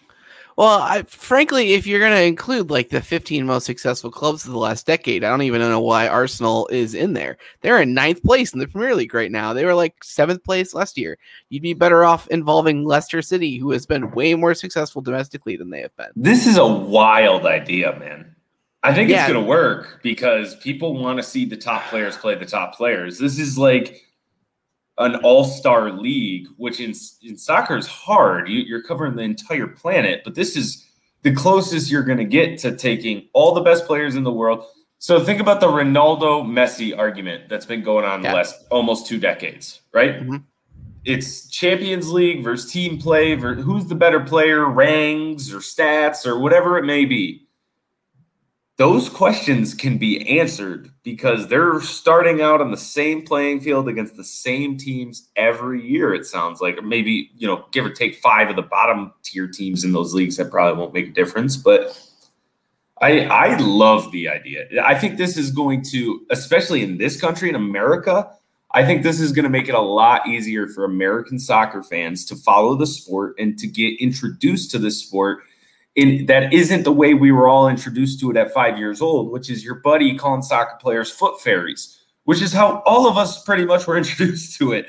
[0.57, 4.51] Well, I, frankly, if you're going to include like the 15 most successful clubs of
[4.51, 7.37] the last decade, I don't even know why Arsenal is in there.
[7.61, 9.53] They're in ninth place in the Premier League right now.
[9.53, 11.17] They were like seventh place last year.
[11.49, 15.69] You'd be better off involving Leicester City, who has been way more successful domestically than
[15.69, 16.11] they have been.
[16.15, 18.35] This is a wild idea, man.
[18.83, 19.23] I think Yeah.
[19.23, 22.75] it's going to work because people want to see the top players play the top
[22.75, 23.17] players.
[23.17, 24.01] This is like
[24.97, 28.47] an all-star league, which in in soccer is hard.
[28.47, 30.85] You, you're covering the entire planet, but this is
[31.23, 34.65] the closest you're going to get to taking all the best players in the world.
[34.99, 38.31] So think about the Ronaldo Messi argument that's been going on Yeah.
[38.31, 40.21] the last almost two decades, right?
[40.21, 40.43] Mhm.
[41.05, 46.39] It's Champions League versus team play, versus who's the better player, ranks or stats or
[46.39, 47.42] whatever it may be
[48.77, 54.15] those questions can be answered because they're starting out on the same playing field against
[54.15, 56.77] the same teams every year it sounds like.
[56.77, 60.13] Or maybe you know give or take five of the bottom tier teams in those
[60.13, 61.99] leagues that probably won't make a difference but
[63.01, 64.65] i i love the idea.
[64.83, 68.29] I think this is going to especially in this country in america
[68.71, 72.25] i think this is going to make it a lot easier for american soccer fans
[72.25, 75.43] to follow the sport and to get introduced to this sport
[75.95, 79.31] in that isn't the way we were all introduced to it at five years old,
[79.31, 83.43] which is your buddy calling soccer players foot fairies, which is how all of us
[83.43, 84.87] pretty much were introduced to it.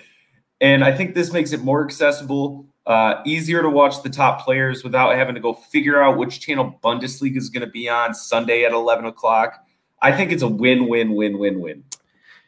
[0.60, 4.84] And I think this makes it more accessible, uh, easier to watch the top players
[4.84, 8.64] without having to go figure out which channel Bundesliga is going to be on Sunday
[8.64, 9.64] at 11 o'clock.
[10.00, 11.84] I think it's a win, win, win, win, win.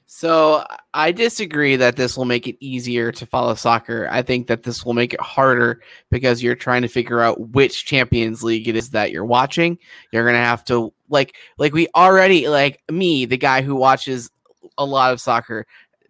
[0.09, 0.65] So
[0.95, 4.09] I disagree that this will make it easier to follow soccer.
[4.11, 7.85] I think that this will make it harder because you're trying to figure out which
[7.85, 9.79] Champions League it is that you're watching.
[10.13, 14.31] You're gonna have to like like we already like me, the guy who watches
[14.79, 15.67] a lot of soccer,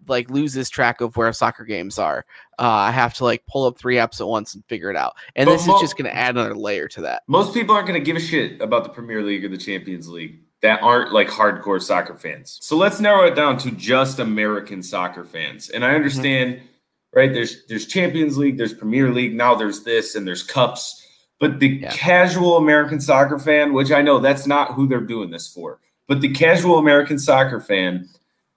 [0.09, 2.27] like loses track of where soccer games are.
[2.59, 5.15] Uh, I have to like pull up three apps at once and figure it out.
[5.37, 7.23] And But this mo- is just gonna add another layer to that.
[7.29, 10.09] Most people aren't going to give a shit about the Premier League or the Champions
[10.09, 12.59] League that aren't like hardcore soccer fans.
[12.61, 15.71] So let's narrow it down to just American soccer fans.
[15.71, 16.61] And I understand,
[17.15, 17.33] right?
[17.33, 21.07] There's there's Champions League, there's Premier League, now there's this and there's cups.
[21.39, 21.93] But the Yeah.
[21.93, 26.21] casual American soccer fan, which I know that's not who they're doing this for, but
[26.21, 28.09] the casual American soccer fan,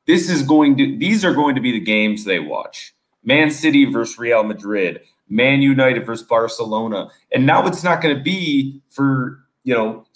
[0.07, 2.95] this is going to these are going to be the games they watch.
[3.23, 7.09] Man City versus Real Madrid, Man United versus Barcelona.
[7.31, 10.07] And now it's not going to be for, you know,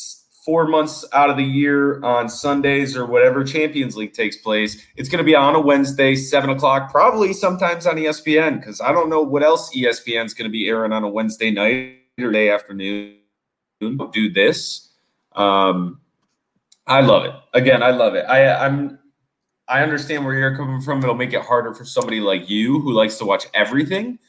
[0.45, 4.85] four months out of the year on Sundays or whatever Champions League takes place.
[4.97, 8.91] It's going to be on a Wednesday, seven o'clock, probably sometimes on ESPN, because I
[8.91, 12.31] don't know what else ESPN is going to be airing on a Wednesday night or
[12.31, 13.17] day afternoon.
[13.79, 14.89] Do this.
[15.35, 15.99] Um,
[16.87, 17.33] I love it.
[17.53, 18.25] Again, I love it.
[18.25, 18.99] I, I'm
[19.67, 21.01] I understand where you're coming from.
[21.01, 24.19] It'll make it harder for somebody like you who likes to watch everything.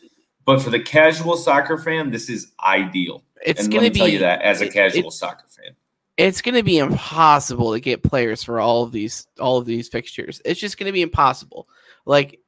[0.45, 3.25] But for the casual soccer fan, this is ideal.
[3.45, 5.13] It's and going let to me tell be you that as a it- casual it-
[5.13, 5.75] soccer fan.
[6.17, 9.89] It's going to be impossible to get players for all of these all of these
[9.89, 10.41] fixtures.
[10.45, 11.69] It's just going to be impossible.
[12.07, 12.41] Like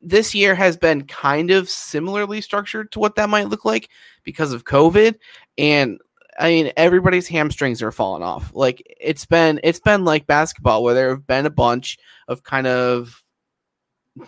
[0.00, 3.88] this year has been kind of similarly structured to what that might look like
[4.22, 5.16] because of COVID
[5.58, 5.98] and
[6.38, 8.50] I mean everybody's hamstrings are falling off.
[8.54, 12.66] Like it's been it's been like basketball where there have been a bunch of kind
[12.66, 13.22] of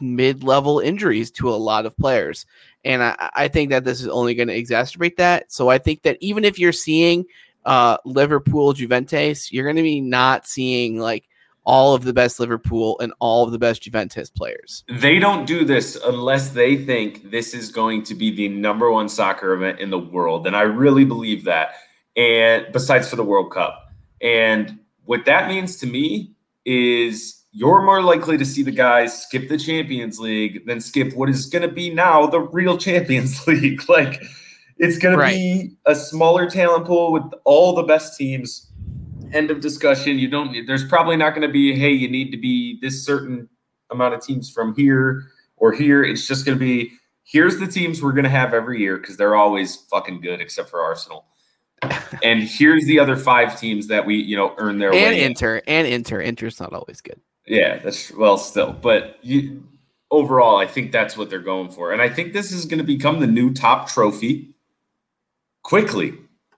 [0.00, 2.46] mid-level injuries to a lot of players.
[2.84, 5.52] And I, I think that this is only going to exacerbate that.
[5.52, 7.26] So I think that even if you're seeing
[7.64, 11.28] uh, Liverpool, Juventus, you're going to be not seeing like
[11.64, 14.84] all of the best Liverpool and all of the best Juventus players.
[14.88, 19.08] They don't do this unless they think this is going to be the number one
[19.08, 20.46] soccer event in the world.
[20.46, 21.70] And I really believe that.
[22.16, 23.88] And besides for the World Cup.
[24.20, 29.48] And what that means to me is you're more likely to see the guys skip
[29.48, 33.88] the Champions League than skip what is going to be now the real Champions League.
[33.88, 34.22] like
[34.78, 35.30] it's going Right.
[35.32, 38.70] to be a smaller talent pool with all the best teams.
[39.32, 40.18] End of discussion.
[40.18, 43.04] You don't need, there's probably not going to be, hey, you need to be this
[43.04, 43.48] certain
[43.90, 45.24] amount of teams from here
[45.56, 46.02] or here.
[46.04, 46.92] It's just going to be,
[47.24, 50.70] here's the teams we're going to have every year because they're always fucking good except
[50.70, 51.26] for Arsenal.
[52.22, 55.20] and here's the other five teams that we, you know, earn their And way.
[55.20, 55.30] in.
[55.32, 57.20] Inter, and Inter, Inter's not always good.
[57.46, 59.62] Yeah, that's well, still, but you,
[60.10, 62.84] overall, I think that's what they're going for, and I think this is going to
[62.84, 64.53] become the new top trophy
[65.64, 66.14] quickly.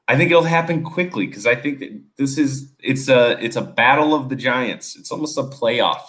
[0.09, 3.63] I think it'll happen quickly because I think that this is it's a it's a
[3.63, 4.95] battle of the giants.
[4.97, 6.03] It's almost a playoff.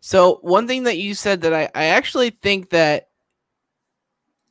[0.00, 3.08] So one thing that you said that I, I actually think that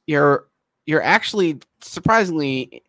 [0.06, 0.46] you're
[0.86, 2.84] you're actually surprisingly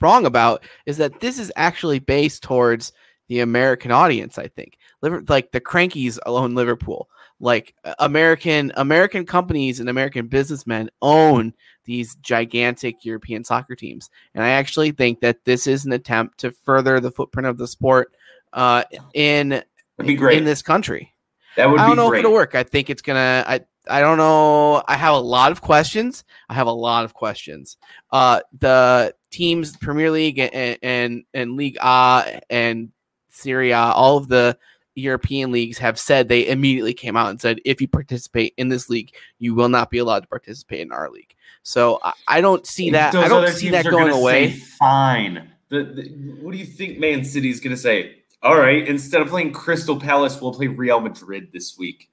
[0.00, 2.92] wrong about is that this is actually based towards
[3.28, 4.38] the American audience.
[4.38, 7.08] I think like the Kroenkes alone Liverpool.
[7.42, 11.52] Like uh, American American companies and American businessmen own
[11.84, 16.52] these gigantic European soccer teams, and I actually think that this is an attempt to
[16.52, 18.14] further the footprint of the sport
[18.52, 19.62] uh, in
[19.98, 21.12] in this country.
[21.56, 22.18] that would I don't be know great.
[22.20, 22.54] if it'll work.
[22.54, 23.44] I think it's gonna.
[23.46, 24.82] I I don't know.
[24.86, 26.24] I have a lot of questions.
[26.48, 27.76] I have a lot of questions.
[28.12, 32.92] Uh, the teams, Premier League and and, and La Liga and
[33.30, 34.56] Serie A, all of the
[34.94, 38.90] European leagues have said they immediately came out and said if you participate in this
[38.90, 41.34] league, you will not be allowed to participate in our league.
[41.62, 43.12] So I, I don't see that.
[43.12, 44.50] Those I don't see teams that are going away.
[44.52, 45.50] Fine.
[45.68, 46.02] The, the,
[46.40, 48.16] what do you think Man City is going to say?
[48.42, 52.10] All right, instead of playing Crystal Palace, we'll play Real Madrid this week.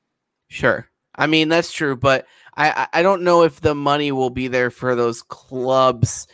[0.48, 0.88] Sure.
[1.16, 4.48] I mean that's true, but I I- I don't know if the money will be
[4.48, 6.28] there for those clubs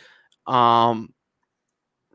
[0.46, 1.12] um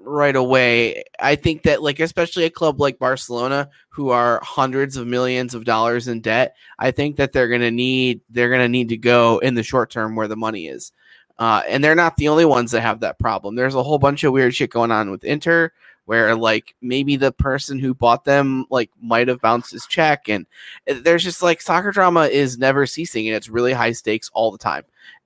[0.04, 1.04] right away.
[1.20, 5.66] I think that like especially a club like Barcelona who are hundreds of millions of
[5.66, 8.98] dollars in debt, I think that they're going to need they're going to need to
[8.98, 10.92] go in the short term where the money is.
[11.40, 13.56] Uh, and they're not the only ones that have that problem.
[13.56, 15.72] There's a whole bunch of weird shit going on with Inter
[16.06, 20.46] where like maybe the person who bought them like might have bounced his check and
[20.90, 24.52] uh, there's just like soccer drama is never ceasing and it's really high stakes all
[24.52, 24.84] the time.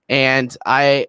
[0.08, 1.08] And I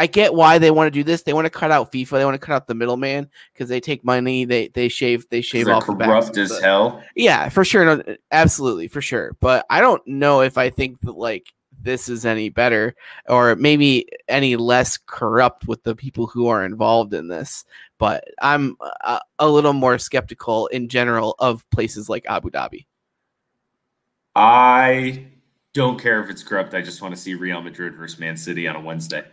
[0.00, 1.24] I get why they want to do this.
[1.24, 2.12] They want to cut out FIFA.
[2.12, 4.46] They want to cut out the middleman because they take money.
[4.46, 7.04] They they shave they shave off the backs corrupt as the- hell.
[7.14, 7.84] yeah, for sure.
[7.84, 9.36] No, absolutely, for sure.
[9.40, 12.94] But I don't know if I think that like this is any better
[13.28, 17.66] or maybe any less corrupt with the people who are involved in this.
[17.98, 22.86] But I'm a, a little more skeptical in general of places like Abu Dhabi.
[24.34, 25.26] I
[25.74, 26.72] don't care if it's corrupt.
[26.72, 29.24] I just want to see Real Madrid versus Man City on a Wednesday.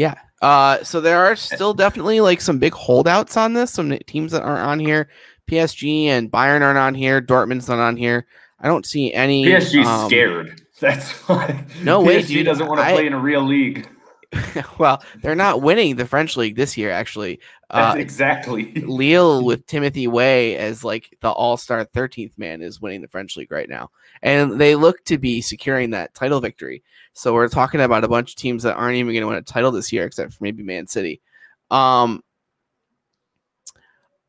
[0.00, 0.14] Yeah.
[0.40, 3.70] Uh, so there are still definitely like some big holdouts on this.
[3.70, 5.10] Some teams that aren't on here.
[5.46, 7.20] PSG and Bayern aren't on here.
[7.20, 8.26] Dortmund's not on here.
[8.58, 9.44] I don't see any.
[9.44, 10.62] PSG's um, scared.
[10.80, 11.66] That's why.
[11.82, 12.46] No way, PSG dude.
[12.46, 13.86] doesn't want to play in a real league.
[14.78, 16.90] well, they're not winning the French league this year.
[16.90, 17.40] Actually,
[17.70, 18.72] uh, exactly.
[18.86, 23.50] Lille with Timothy Weah as like the all-star 13th man is winning the French league
[23.50, 23.90] right now.
[24.22, 26.82] And they look to be securing that title victory.
[27.12, 29.42] So we're talking about a bunch of teams that aren't even going to win a
[29.42, 31.20] title this year except for maybe Man City.
[31.70, 32.22] Um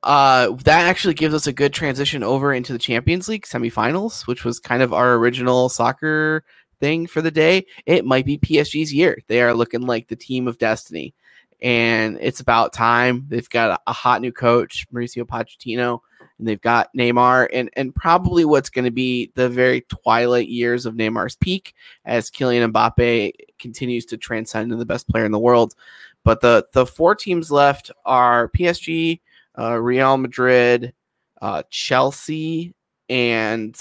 [0.04, 4.44] uh that actually gives us a good transition over into the Champions League semifinals, which
[4.44, 6.44] was kind of our original soccer
[6.82, 7.66] thing for the day.
[7.86, 9.20] It might be PSG's year.
[9.28, 11.14] They are looking like the team of destiny
[11.62, 13.26] and it's about time.
[13.28, 16.00] They've got a, hot new coach, Mauricio Pochettino,
[16.40, 20.86] and they've got Neymar, and and probably what's going to be the very twilight years
[20.86, 21.76] of Neymar's peak
[22.06, 25.76] as Kylian Mbappe continues to transcend into the best player in the world.
[26.24, 29.22] But the the four teams left are PSG,
[29.58, 30.94] uh, Real Madrid,
[31.42, 32.74] uh, Chelsea,
[33.08, 33.78] and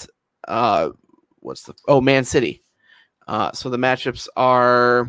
[0.47, 0.91] uh,
[1.39, 2.60] what's the oh Man City.
[3.31, 5.07] Uh, so the matchups are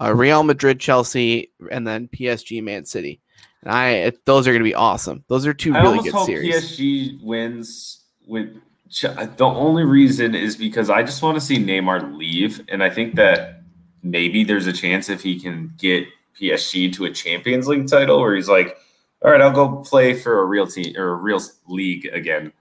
[0.00, 3.20] uh, Real Madrid, Chelsea, and then PSG, Man City.
[3.62, 5.24] And I those are going to be awesome.
[5.26, 6.54] Those are two I really almost good hope series.
[6.78, 8.56] PSG wins with.
[8.88, 12.90] Ch- The only reason is because I just want to see Neymar leave, and I
[12.90, 13.62] think that
[14.04, 16.06] maybe there's a chance if he can get
[16.40, 18.76] PSG to a Champions League title, where he's like,
[19.24, 22.52] "All right, I'll go play for a real team or a real league again."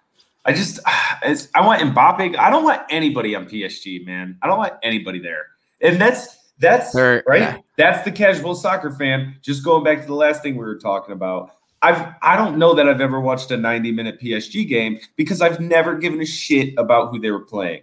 [0.46, 0.80] I just,
[1.24, 2.38] it's, I want Mbappe.
[2.38, 4.38] I don't want anybody on PSG, man.
[4.42, 5.48] I don't want anybody there,
[5.82, 7.24] and that's that's right.
[7.28, 7.58] yeah.
[7.78, 9.38] That's the casual soccer fan.
[9.42, 11.52] Just going back to the last thing we were talking about.
[11.82, 15.60] I've I don't know that I've ever watched a 90 minute PSG game because I've
[15.60, 17.82] never given a shit about who they were playing.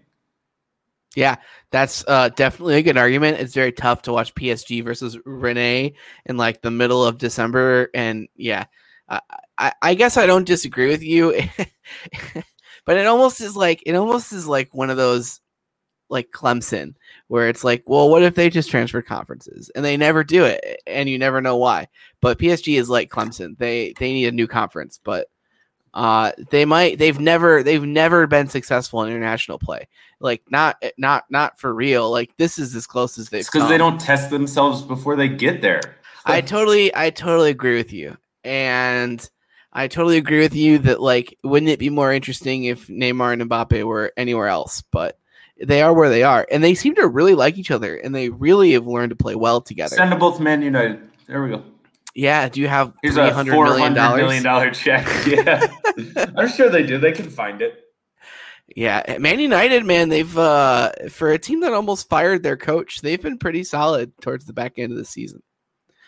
[1.17, 1.37] Yeah,
[1.73, 3.41] that's uh, definitely a good argument.
[3.41, 5.93] It's very tough to watch PSG versus Rennes
[6.27, 8.67] in like the middle of December, and yeah,
[9.59, 11.35] I, I guess I don't disagree with you,
[12.85, 15.41] but it almost is like it almost is like one of those
[16.09, 16.95] like Clemson
[17.27, 19.71] where it's like, well, what if they just transfer conferences?
[19.75, 21.89] And they never do it, and you never know why.
[22.21, 25.29] But PSG is like Clemson; they they need a new conference, but
[25.95, 29.89] uh they might they've never they've never been successful in international play.
[30.21, 32.11] Like not not not for real.
[32.11, 35.63] Like this is as close as they've because they don't test themselves before they get
[35.63, 35.97] there.
[36.27, 38.17] i totally i totally agree with you.
[38.45, 39.29] And
[39.79, 43.49] i totally agree with you that like wouldn't it be more interesting if neymar and
[43.49, 45.19] mbappe were anywhere else but
[45.65, 48.29] they are where they are and they seem to really like each other and they
[48.29, 51.01] really have learned to play well together Send to both Man United.
[51.27, 51.63] There we go.
[52.15, 55.07] yeah do you have Here's a 300 four million hundred dollars million dollar check.
[55.27, 55.67] Yeah,
[56.37, 56.99] I'm sure they do.
[56.99, 57.85] They can find it.
[58.77, 63.21] Yeah, Man United, man, they've uh for a team that almost fired their coach, they've
[63.23, 65.43] been pretty solid towards the back end of the season.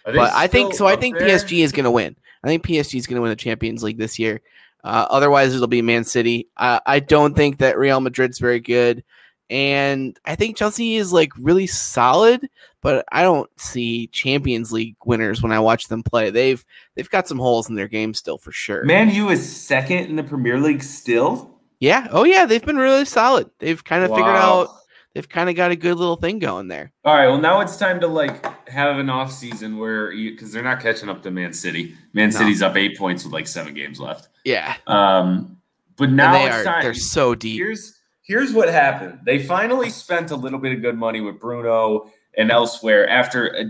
[0.04, 0.86] But I think so.
[0.86, 1.28] I think there?
[1.28, 2.16] PSG is going to win.
[2.42, 4.40] I think PSG is going to win the Champions League this year.
[4.82, 6.48] Uh, otherwise, it'll be Man City.
[6.56, 9.04] I, I don't think that Real Madrid's very good,
[9.50, 12.48] and I think Chelsea is like really solid.
[12.80, 16.30] But I don't see Champions League winners when I watch them play.
[16.30, 16.64] They've
[16.94, 18.84] they've got some holes in their game still for sure.
[18.84, 21.58] Man U is second in the Premier League still.
[21.78, 22.08] Yeah.
[22.10, 23.50] Oh yeah, they've been really solid.
[23.58, 24.68] They've kind of figured out.
[25.14, 26.92] They've kind of got a good little thing going there.
[27.04, 30.52] All right, well now it's time to like have an off season where you because
[30.52, 31.94] they're not catching up to Man City.
[32.12, 32.36] Man No.
[32.38, 34.28] City's up eight points with like seven games left.
[34.44, 34.76] Yeah.
[34.86, 35.58] Um,
[35.96, 36.64] but And now they it's are.
[36.64, 36.82] time.
[36.82, 37.56] They're so deep.
[37.58, 39.18] Here's here's what happened.
[39.26, 43.64] They finally spent a little bit of good money with Bruno and elsewhere after a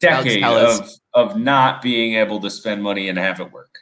[0.00, 3.74] decade of of not being able to spend money and have it work.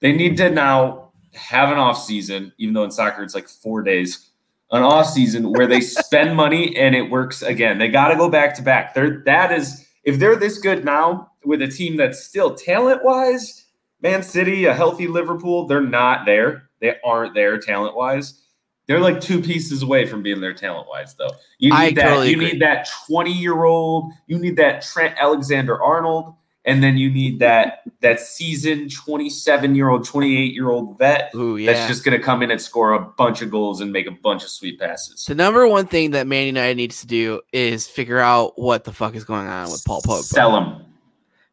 [0.00, 3.82] They need to now have an off season, even though in soccer it's like four
[3.82, 4.30] days,
[4.72, 7.78] an off season where they spend money and it works again.
[7.78, 8.94] They got to go back to back.
[8.94, 13.66] They're that is if they're this good now with a team that's still talent wise,
[14.00, 16.70] Man City, a healthy Liverpool, they're not there.
[16.80, 18.40] They aren't there talent wise.
[18.88, 21.30] They're like two pieces away from being there talent wise, though.
[21.58, 22.02] You need I that.
[22.08, 22.52] totally you agree.
[22.52, 24.12] need that twenty year old.
[24.26, 26.34] You need that Trent Alexander Arnold,
[26.64, 30.98] and then you need that that seasoned twenty seven year old, twenty eight year old
[30.98, 31.72] vet Ooh, yeah.
[31.72, 34.10] that's just going to come in and score a bunch of goals and make a
[34.12, 35.24] bunch of sweet passes.
[35.24, 38.92] The number one thing that Man United needs to do is figure out what the
[38.92, 40.84] fuck is going on with Paul Pogba Sell him.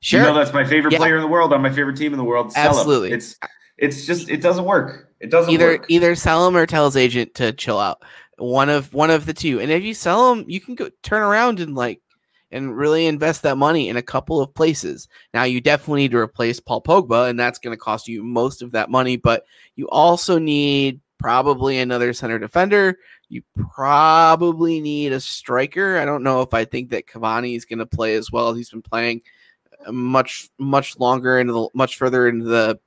[0.01, 0.21] Sure.
[0.21, 0.99] You know that's my favorite Yeah.
[0.99, 2.51] player in the world on my favorite team in the world.
[2.53, 2.69] Sell him.
[2.69, 3.11] Absolutely.
[3.11, 3.35] It's
[3.77, 5.09] it's just it doesn't work.
[5.19, 5.85] It doesn't either work.
[5.89, 8.01] either sell him or tell his agent to chill out.
[8.37, 9.59] One of one of the two.
[9.59, 12.01] And if you sell him, you can go turn around and like
[12.51, 15.07] and really invest that money in a couple of places.
[15.33, 18.61] Now you definitely need to replace Paul Pogba, and that's going to cost you most
[18.61, 19.17] of that money.
[19.17, 19.45] But
[19.75, 22.97] you also need probably another center defender.
[23.27, 25.97] You probably need a striker.
[25.97, 28.57] I don't know if I think that Cavani is going to play as well as
[28.57, 29.21] he's been playing
[29.85, 32.79] uh, much much longer into the much further into the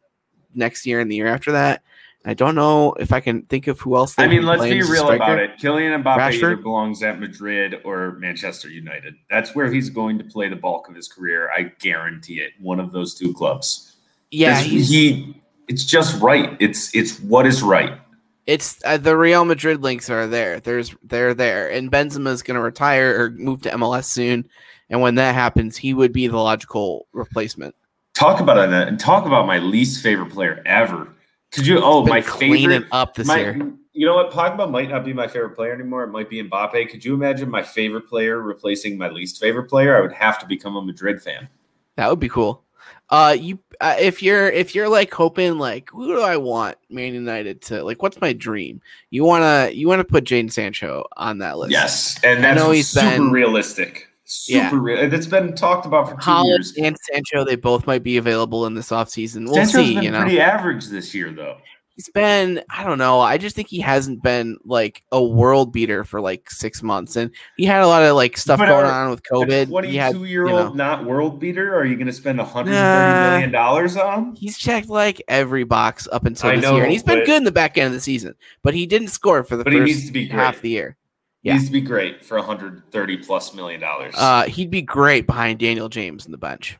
[0.54, 1.82] next year and the year after that.
[2.24, 4.14] I don't know if I can think of who else.
[4.16, 5.58] I mean, let's be real about it.
[5.58, 9.14] Kylian Mbappe either belongs at Madrid or Manchester United.
[9.28, 11.50] That's where he's going to play the bulk of his career.
[11.50, 12.52] I guarantee it.
[12.60, 13.96] One of those two clubs.
[14.30, 15.42] Yeah, he's, he.
[15.68, 16.56] It's just right.
[16.60, 17.98] It's it's what is right.
[18.46, 20.60] it's uh, the Real Madrid links are there.
[20.60, 24.48] There's they're there, and Benzema is going to retire or move to MLS soon.
[24.90, 27.74] And when that happens, he would be the logical replacement.
[28.14, 31.08] Talk about it and talk about my least favorite player ever.
[31.52, 31.80] Could you?
[31.82, 32.84] Oh, my favorite.
[32.92, 33.72] up this my, year.
[33.92, 34.30] You know what?
[34.30, 36.04] Pogba might not be my favorite player anymore.
[36.04, 36.88] It might be Mbappe.
[36.90, 39.96] Could you imagine my favorite player replacing my least favorite player?
[39.96, 41.48] I would have to become a Madrid fan.
[41.96, 42.64] That would be cool.
[43.10, 47.12] Uh, you uh, if you're if you're like hoping like who do I want Man
[47.12, 48.80] United to like what's my dream?
[49.10, 51.72] You wanna you wanna put Jadon Sancho on that list.
[51.72, 54.08] Yes, and that's super been- realistic.
[54.34, 54.80] Super Yeah.
[55.02, 55.12] real.
[55.12, 56.74] It's been talked about for two Haaland years.
[56.78, 59.44] and Sancho, they both might be available in this offseason.
[59.44, 60.20] We'll Sancho's see, been you know.
[60.22, 61.58] pretty average this year, though.
[61.96, 63.20] he's been I don't know.
[63.20, 67.30] I just think he hasn't been like a world beater for like six months, and
[67.58, 69.68] he had a lot of like stuff But going on with COVID.
[69.68, 71.76] Twenty He had, two year you know, old not world beater.
[71.76, 74.34] Are you going to spend one hundred thirty million dollars on him?
[74.34, 77.36] He's checked like every box up until I this know, year, and he's been good
[77.36, 78.34] in the back end of the season.
[78.62, 80.96] But he didn't score for the But first needs to be half the year.
[81.42, 81.58] He Yeah.
[81.58, 84.14] to be great for one hundred thirty plus million dollars.
[84.16, 86.78] Uh, he'd be great behind Daniel James in the bench.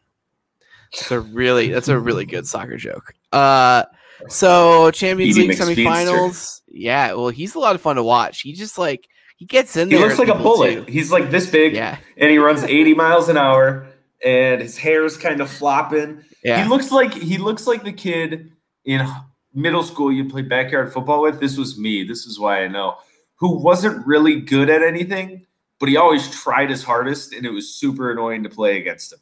[0.93, 3.13] That's a really that's a really good soccer joke.
[3.33, 3.85] Uh,
[4.29, 6.61] so Champions League semifinals.
[6.69, 8.43] Yeah, well, he's a lot of fun to watch.
[8.43, 10.05] He just like he gets in he there.
[10.05, 10.87] He looks like a bullet.
[10.87, 10.93] too.
[10.93, 13.89] He's like this big, Yeah, and he runs eighty miles an hour,
[14.25, 16.23] and his hair's kind of flopping.
[16.45, 16.63] yeah.
[16.63, 18.53] He looks like he looks like the kid
[18.85, 19.07] in
[19.55, 21.41] middle school you play backyard football with.
[21.41, 22.05] This was me.
[22.05, 22.97] This is why I know.
[23.43, 25.49] Who wasn't really good at anything,
[25.81, 29.19] but he always tried his hardest, and it was super annoying to play against him.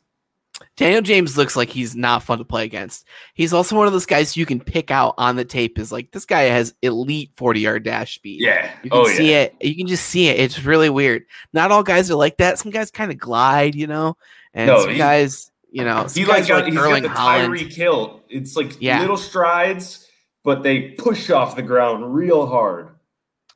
[0.77, 3.07] Daniel James looks like he's not fun to play against.
[3.33, 5.79] He's also one of those guys you can pick out on the tape.
[5.79, 8.43] Is like this guy has elite forty yard dash speed.
[8.43, 8.71] Yeah.
[8.83, 9.39] You can oh see yeah.
[9.45, 9.57] it.
[9.63, 10.39] You can just see it.
[10.39, 11.25] It's really weird.
[11.55, 12.59] Not all guys are like that.
[12.59, 14.19] Some guys kind of glide, you know,
[14.53, 17.09] and No, some guys, you know, He like got, he's got the.
[17.09, 18.21] Tyreek Hill.
[18.29, 19.01] It's like Yeah.
[19.01, 20.11] little strides,
[20.45, 22.91] but they push off the ground real hard.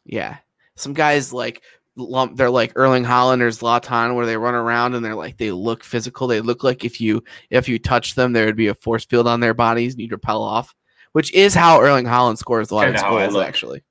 [0.07, 0.39] Yeah.
[0.77, 1.63] Some guys like
[1.97, 5.53] lump they're like Erling Haaland or Zlatan where they run around and they're like they
[5.53, 6.27] look physical.
[6.27, 9.29] They look like if you if you touch them there would be a force field
[9.29, 10.75] on their bodies and you'd repel off.
[11.13, 13.83] Which is how Erling Haaland scores a lot of Kinda I goals actually.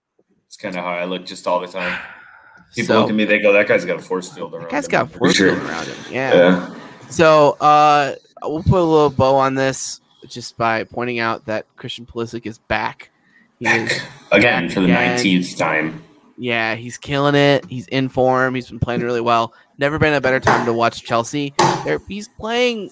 [0.47, 1.97] It's kind of how I look just all the time.
[2.75, 4.71] People So- look at me, they go, "That guy's got a force field around." That
[4.71, 5.55] guy's him." got force sure.
[5.55, 5.95] field around him.
[6.11, 6.33] Yeah.
[6.33, 6.75] Yeah.
[7.09, 12.05] So uh we'll put a little bow on this just by pointing out that Christian
[12.05, 13.09] Pulisic is back.
[13.59, 16.02] He is Again for the nineteenth time.
[16.37, 17.65] Yeah, he's killing it.
[17.69, 18.55] He's in form.
[18.55, 19.53] He's been playing really well.
[19.77, 21.53] Never been a better time to watch Chelsea.
[21.85, 22.89] They're, he's playing,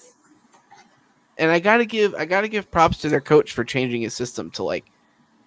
[1.38, 4.50] and I gotta give I gotta give props to their coach for changing his system
[4.52, 4.84] to like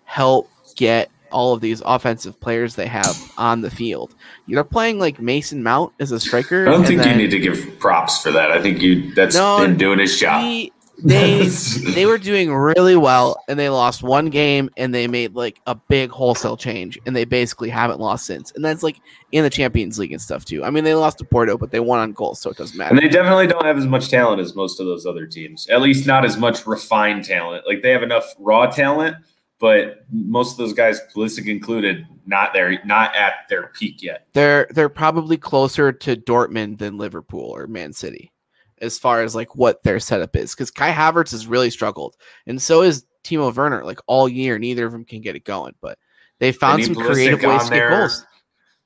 [0.03, 4.15] help get all of these offensive players they have on the field.
[4.45, 6.67] You're playing like Mason Mount as a striker.
[6.67, 8.51] I don't think you need to give props for that.
[8.51, 10.41] I think you that's No, him doing his job.
[10.43, 10.71] he-
[11.03, 11.47] they
[11.93, 15.75] they were doing really well and they lost one game and they made like a
[15.75, 18.99] big wholesale change and they basically haven't lost since and that's like
[19.31, 21.79] in the champions league and stuff too i mean they lost to porto but they
[21.79, 24.39] won on goals so it doesn't matter and they definitely don't have as much talent
[24.39, 25.67] as most of those other teams.
[25.67, 27.65] At least not as much refined talent.
[27.67, 29.17] Like they have enough raw talent,
[29.59, 34.27] but most of those guys, Pulisic included, not there, not at their peak yet.
[34.33, 38.31] they're they're probably closer to dortmund than liverpool or man city
[38.85, 42.15] as far as like what their setup is because kai havertz has really struggled
[42.47, 45.73] and so is timo werner like all year neither of them can get it going
[45.81, 45.97] but
[46.39, 48.25] they found need some Pulisic creative ways to get goals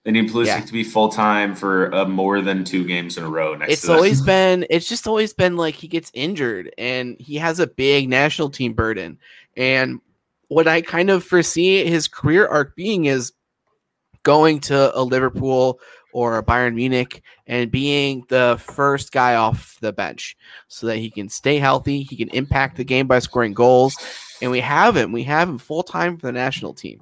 [0.05, 0.61] They need Pulisic Yeah.
[0.61, 3.53] to be full time for uh, more than two games in a row.
[3.55, 7.59] Next it's always been it's just always been like he gets injured and he has
[7.59, 9.19] a big national team burden
[9.57, 9.99] and
[10.47, 13.33] what i kind of foresee his career arc being is
[14.23, 15.79] going to a liverpool
[16.13, 20.35] or bayern munich and being the first guy off the bench
[20.67, 23.95] so that he can stay healthy he can impact the game by scoring goals
[24.41, 27.01] and we have him we have him full-time for the national team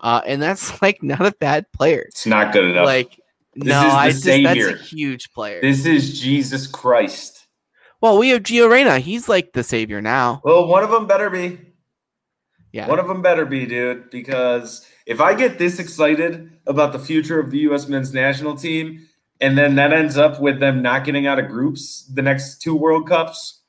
[0.00, 2.86] uh, and that's like not a bad player It's not good enough.
[2.86, 3.20] like
[3.54, 5.60] This no, I just that's a huge player.
[5.60, 7.46] this is Jesus Christ.
[8.00, 9.00] Well, we have Gio Reyna.
[9.00, 10.40] He's like the savior now.
[10.44, 11.58] Well, one of them better be.
[12.72, 12.86] Yeah.
[12.86, 14.10] One of them better be, dude.
[14.10, 17.88] Because if I get this excited about the future of the U.S.
[17.88, 19.08] men's national team,
[19.40, 22.76] and then that ends up with them not getting out of groups the next two
[22.76, 23.62] World Cups,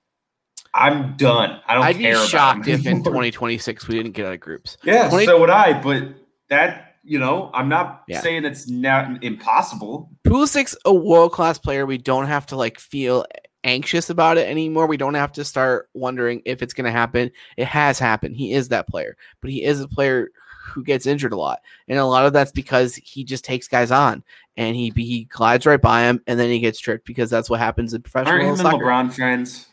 [0.74, 1.60] I'm done.
[1.66, 2.16] I don't I'd be care.
[2.16, 4.78] about shocked them if in 2026 we didn't get out of groups.
[4.84, 5.82] Yeah, 20 so would I.
[5.82, 6.10] But
[6.50, 8.20] that, you know, I'm not Yeah.
[8.22, 10.12] saying it's not impossible.
[10.28, 11.86] Pulisic's a world class player.
[11.86, 13.26] We don't have to like feel
[13.64, 14.88] anxious about it anymore.
[14.88, 17.32] We don't have to start wondering if it's going to happen.
[17.58, 18.36] It has happened.
[18.36, 20.30] He is that player, but he is a player
[20.60, 23.92] who gets injured a lot, and a lot of that's because he just takes guys
[23.92, 24.24] on
[24.60, 27.60] and he he glides right by him, and then he gets tripped because that's what
[27.60, 28.86] happens in professional Aren't him and soccer.
[28.86, 29.68] LeBron friends?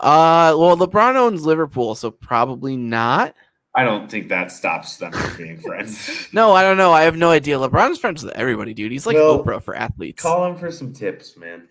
[0.00, 3.34] Uh, well, LeBron owns Liverpool, so probably not.
[3.74, 6.28] I don't think that stops them from being friends.
[6.32, 6.92] No, I don't know.
[6.92, 7.56] I have no idea.
[7.56, 8.92] LeBron's friends with everybody, dude.
[8.92, 10.22] He's like Well, Oprah for athletes.
[10.22, 11.66] Call him for some tips, man.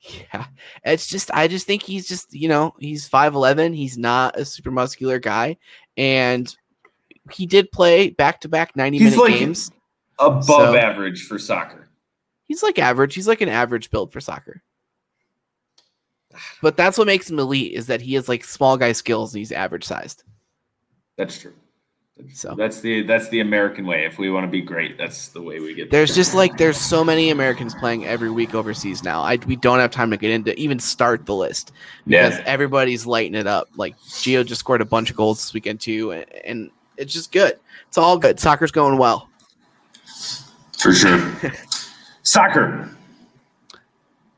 [0.00, 0.46] Yeah.
[0.84, 4.70] It's just I just think he's just, you know, he's 5'11, he's not a super
[4.70, 5.58] muscular guy
[5.98, 6.54] and
[7.30, 9.70] he did play back-to-back 90 He's minute like- games.
[10.18, 11.88] Above So- average for soccer.
[12.46, 13.14] He's like average.
[13.14, 14.62] He's like an average build for soccer.
[16.62, 19.38] But that's what makes him elite is that he has like small guy skills and
[19.40, 20.24] he's average sized.
[21.16, 21.52] That's true.
[22.32, 24.04] So That's the that's the American way.
[24.04, 25.90] If we want to be great, that's the way we get.
[25.90, 29.22] there's just like there's so many Americans playing every week overseas now.
[29.22, 31.72] I we don't have time to get into even start the list
[32.06, 33.68] because yeah, everybody's lighting it up.
[33.76, 37.30] Like Gio just scored a bunch of goals this weekend too, and, and it's just
[37.32, 37.58] good.
[37.86, 38.38] It's all good.
[38.40, 39.28] Soccer's going well.
[40.76, 41.34] for sure.
[42.22, 42.90] Soccer.